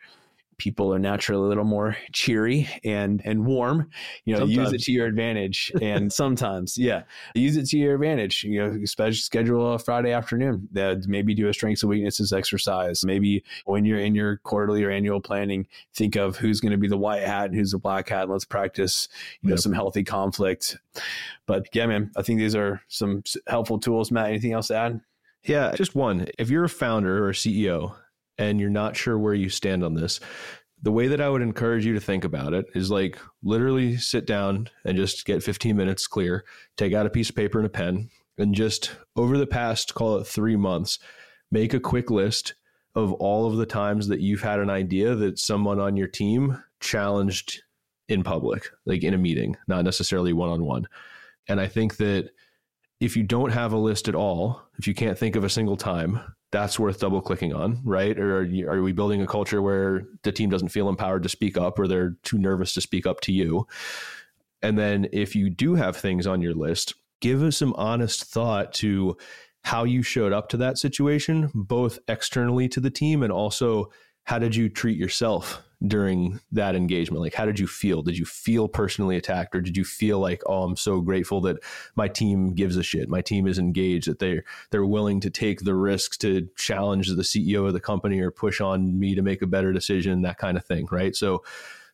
people 0.58 0.94
are 0.94 1.00
naturally 1.00 1.46
a 1.46 1.48
little 1.48 1.64
more 1.64 1.98
cheery 2.12 2.68
and 2.84 3.22
and 3.26 3.46
warm. 3.46 3.90
You 4.26 4.34
know 4.34 4.40
sometimes. 4.40 4.58
use 4.58 4.74
it 4.74 4.82
to 4.86 4.92
your 4.92 5.06
advantage 5.06 5.72
and 5.82 6.12
sometimes 6.22 6.78
yeah. 6.78 7.04
Use 7.34 7.58
it 7.58 7.66
to 7.68 7.78
your 7.78 7.96
advantage 7.96 8.44
you 8.44 8.60
know 8.60 8.78
especially 8.84 9.16
schedule 9.16 9.74
a 9.74 9.80
friday 9.80 10.12
afternoon 10.12 10.68
that 10.72 11.08
maybe 11.08 11.34
do 11.34 11.48
a 11.48 11.54
strengths 11.54 11.84
and 11.84 11.90
weaknesses 11.90 12.34
exercise. 12.34 13.04
Maybe 13.06 13.44
when 13.66 13.86
you're 13.86 14.00
in 14.00 14.16
your 14.16 14.38
quarterly 14.38 14.84
or 14.84 14.92
annual 14.92 15.22
planning 15.22 15.68
think 15.94 16.16
of 16.16 16.38
who's 16.38 16.60
going 16.60 16.72
to 16.72 16.78
be 16.78 16.88
the 16.88 16.98
white 16.98 17.24
hat 17.24 17.48
and 17.48 17.56
who's 17.56 17.72
the 17.72 17.80
black 17.80 18.10
hat. 18.10 18.30
Let's 18.30 18.46
practice 18.46 19.08
you 19.42 19.50
know 19.50 19.56
some 19.56 19.74
healthy 19.74 20.04
conflict. 20.04 20.78
But 21.46 21.68
yeah 21.74 21.86
man 21.86 22.12
i 22.16 22.22
think 22.22 22.40
these 22.40 22.56
are 22.56 22.82
some 22.88 23.24
helpful 23.48 23.80
tools. 23.80 24.12
Matt 24.12 24.30
anything 24.30 24.54
else 24.54 24.68
to 24.68 24.76
add? 24.76 25.02
Yeah, 25.44 25.74
just 25.76 25.96
one. 25.96 26.28
If 26.40 26.50
you're 26.50 26.64
a 26.64 26.70
founder 26.70 27.24
or 27.24 27.30
a 27.30 27.34
CEO 27.34 27.96
and 28.38 28.60
you're 28.60 28.70
not 28.70 28.96
sure 28.96 29.18
where 29.18 29.34
you 29.34 29.50
stand 29.50 29.84
on 29.84 29.94
this, 29.94 30.20
the 30.82 30.92
way 30.92 31.08
that 31.08 31.22
I 31.22 31.30
would 31.30 31.42
encourage 31.42 31.86
you 31.86 31.94
to 31.94 32.00
think 32.00 32.24
about 32.24 32.54
it 32.54 32.66
is 32.76 32.92
like 32.92 33.18
literally 33.44 33.98
sit 33.98 34.28
down 34.28 34.70
and 34.84 34.98
just 34.98 35.26
get 35.26 35.44
15 35.44 35.76
minutes 35.76 36.06
clear, 36.08 36.46
take 36.78 36.94
out 36.94 37.06
a 37.06 37.10
piece 37.10 37.30
of 37.30 37.36
paper 37.36 37.58
and 37.58 37.66
a 37.66 37.70
pen, 37.70 38.10
and 38.38 38.54
just 38.54 38.96
over 39.16 39.38
the 39.38 39.48
past, 39.48 39.94
call 39.96 40.18
it 40.18 40.28
three 40.28 40.56
months, 40.56 41.00
make 41.52 41.74
a 41.74 41.80
quick 41.80 42.12
list 42.12 42.54
of 42.94 43.14
all 43.14 43.48
of 43.48 43.58
the 43.58 43.66
times 43.66 44.08
that 44.08 44.22
you've 44.22 44.42
had 44.42 44.60
an 44.60 44.70
idea 44.70 45.16
that 45.16 45.40
someone 45.40 45.80
on 45.80 45.98
your 45.98 46.08
team 46.08 46.62
challenged 46.80 47.62
in 48.08 48.24
public, 48.24 48.70
like 48.86 49.04
in 49.04 49.14
a 49.14 49.18
meeting, 49.18 49.58
not 49.68 49.84
necessarily 49.84 50.34
one 50.34 50.50
on 50.50 50.64
one. 50.64 50.88
And 51.48 51.60
I 51.60 51.68
think 51.68 51.98
that 51.98 52.30
if 53.00 53.18
you 53.18 53.24
don't 53.24 53.52
have 53.52 53.74
a 53.74 53.78
list 53.78 54.08
at 54.08 54.16
all, 54.16 54.62
if 54.78 54.88
you 54.88 54.94
can't 54.94 55.18
think 55.18 55.36
of 55.36 55.44
a 55.44 55.50
single 55.50 55.78
time, 55.78 56.20
that's 56.56 56.80
worth 56.80 57.02
double 57.02 57.20
clicking 57.20 57.54
on, 57.54 57.82
right? 57.84 58.18
Or 58.18 58.38
are, 58.38 58.44
you, 58.44 58.70
are, 58.70 58.82
we 58.82 58.94
building 58.94 59.22
a 59.22 59.28
culture 59.28 59.62
where 59.62 60.08
the 60.24 60.32
team 60.32 60.50
doesn't 60.50 60.70
feel 60.70 60.88
empowered 60.88 61.24
to 61.24 61.30
speak 61.30 61.58
up 61.58 61.78
or 61.78 61.86
they're 61.86 62.16
too 62.24 62.38
nervous 62.38 62.74
to 62.76 62.82
speak 62.82 63.06
up 63.06 63.20
to 63.22 63.34
you? 63.34 63.68
And 64.62 64.80
then 64.80 65.10
if 65.12 65.36
you 65.36 65.50
do 65.50 65.76
have 65.76 65.98
things 65.98 66.26
on 66.26 66.42
your 66.42 66.54
list, 66.54 66.94
give 67.20 67.44
us 67.44 67.58
some 67.58 67.74
honest 67.74 68.24
thought 68.24 68.72
to 68.76 69.18
how 69.66 69.84
you 69.84 70.02
showed 70.02 70.32
up 70.32 70.48
to 70.50 70.58
that 70.58 70.78
situation, 70.78 71.52
both 71.54 72.00
externally 72.08 72.70
to 72.70 72.80
the 72.80 72.90
team 72.90 73.22
and 73.22 73.34
also 73.34 73.92
how 74.24 74.40
did 74.40 74.56
you 74.56 74.70
treat 74.70 74.98
yourself 74.98 75.62
during 75.86 76.40
that 76.52 76.76
engagement? 76.76 77.22
Like, 77.22 77.34
how 77.34 77.46
did 77.46 77.60
you 77.60 77.68
feel? 77.68 78.02
Did 78.02 78.18
you 78.18 78.26
feel 78.26 78.68
personally 78.68 79.18
attacked, 79.18 79.56
or 79.56 79.62
did 79.62 79.78
you 79.78 79.84
feel 79.84 80.20
like, 80.20 80.42
oh, 80.46 80.64
I'm 80.64 80.76
so 80.76 81.02
grateful 81.02 81.42
that 81.42 81.58
my 81.96 82.08
team 82.08 82.54
gives 82.54 82.78
a 82.78 82.84
shit, 82.84 83.10
my 83.10 83.22
team 83.22 83.48
is 83.48 83.60
engaged, 83.60 84.08
that 84.08 84.20
they 84.20 84.42
they're 84.72 84.86
willing 84.86 85.20
to 85.22 85.30
take 85.30 85.62
the 85.62 85.76
risks 85.76 86.18
to 86.18 86.48
challenge 86.58 87.10
the 87.10 87.24
CEO 87.24 87.68
of 87.68 87.74
the 87.74 87.80
company 87.80 88.20
or 88.20 88.32
push 88.32 88.62
on 88.62 89.00
me 89.00 89.16
to 89.16 89.22
make 89.22 89.42
a 89.42 89.48
better 89.48 89.74
decision, 89.74 90.22
that 90.22 90.38
kind 90.38 90.58
of 90.58 90.66
thing, 90.66 90.88
right? 90.92 91.16
So, 91.16 91.44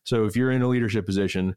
so 0.04 0.24
if 0.24 0.36
you're 0.36 0.50
in 0.50 0.62
a 0.62 0.68
leadership 0.68 1.06
position, 1.06 1.56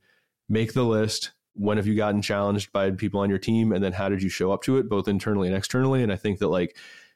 make 0.49 0.73
the 0.73 0.83
list. 0.83 1.31
When 1.57 1.77
have 1.77 1.87
you 1.87 1.95
gotten 1.95 2.21
challenged 2.21 2.73
by 2.73 2.91
people 2.91 3.21
on 3.21 3.29
your 3.29 3.39
team, 3.39 3.71
and 3.71 3.83
then 3.83 3.93
how 3.93 4.09
did 4.09 4.21
you 4.21 4.29
show 4.29 4.51
up 4.51 4.61
to 4.63 4.77
it, 4.77 4.89
both 4.89 5.07
internally 5.07 5.47
and 5.47 5.55
externally? 5.55 6.03
And 6.03 6.11
I 6.11 6.17
think 6.17 6.39
that 6.39 6.49
like 6.49 6.75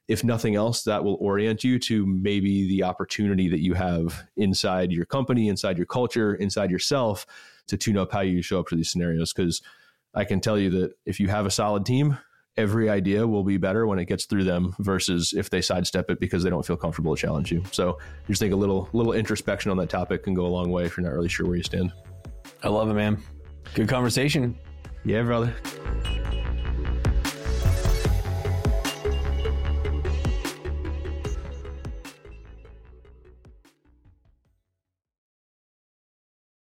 if 0.10 0.24
nothing 0.24 0.56
else, 0.56 0.84
that 0.84 1.04
will 1.04 1.17
orient 1.22 1.63
you 1.63 1.78
to 1.78 2.06
maybe 2.06 2.67
the 2.67 2.84
opportunity 2.84 3.48
that 3.48 3.62
you 3.62 3.76
have 3.76 4.24
inside 4.36 4.91
your 4.91 5.06
company, 5.06 5.48
inside 5.48 5.78
your 5.78 5.86
culture, 5.86 6.34
inside 6.34 6.72
yourself 6.72 7.28
to 7.67 7.78
tune 7.78 7.95
up 7.95 8.12
how 8.12 8.22
you 8.22 8.41
show 8.41 8.60
up 8.60 8.67
to 8.67 8.76
these 8.76 8.89
scenarios. 8.89 9.32
Because 9.32 9.62
I 10.15 10.26
can 10.26 10.41
tell 10.41 10.58
you 10.58 10.72
that 10.72 10.93
if 11.06 11.19
you 11.19 11.28
have 11.28 11.45
a 11.45 11.52
solid 11.52 11.86
team, 11.86 12.17
every 12.58 12.89
idea 12.89 13.26
will 13.26 13.43
be 13.43 13.58
better 13.58 13.86
when 13.86 14.00
it 14.00 14.06
gets 14.06 14.26
through 14.26 14.45
them 14.45 14.74
versus 14.80 15.32
if 15.38 15.52
they 15.52 15.62
sidestep 15.62 16.10
it 16.10 16.19
because 16.19 16.41
they 16.43 16.50
don't 16.50 16.65
feel 16.65 16.76
comfortable 16.76 17.15
to 17.15 17.22
challenge 17.22 17.52
you. 17.52 17.63
So 17.72 18.00
I 18.02 18.28
just 18.28 18.41
think 18.41 18.52
a 18.52 18.58
little 18.58 18.89
little 18.93 19.13
introspection 19.13 19.69
on 19.69 19.78
that 19.78 19.89
topic 19.89 20.24
can 20.24 20.34
go 20.34 20.48
a 20.48 20.50
long 20.50 20.72
way 20.72 20.86
if 20.86 20.98
you're 20.98 21.06
not 21.06 21.13
really 21.13 21.30
sure 21.30 21.45
where 21.45 21.56
you 21.56 21.63
stand. 21.63 21.93
I 22.63 22.69
love 22.69 22.89
it, 22.89 22.95
man. 22.95 23.22
Good 23.76 23.88
conversation. 23.88 24.58
Yeah, 25.06 25.22
brother. 25.22 25.54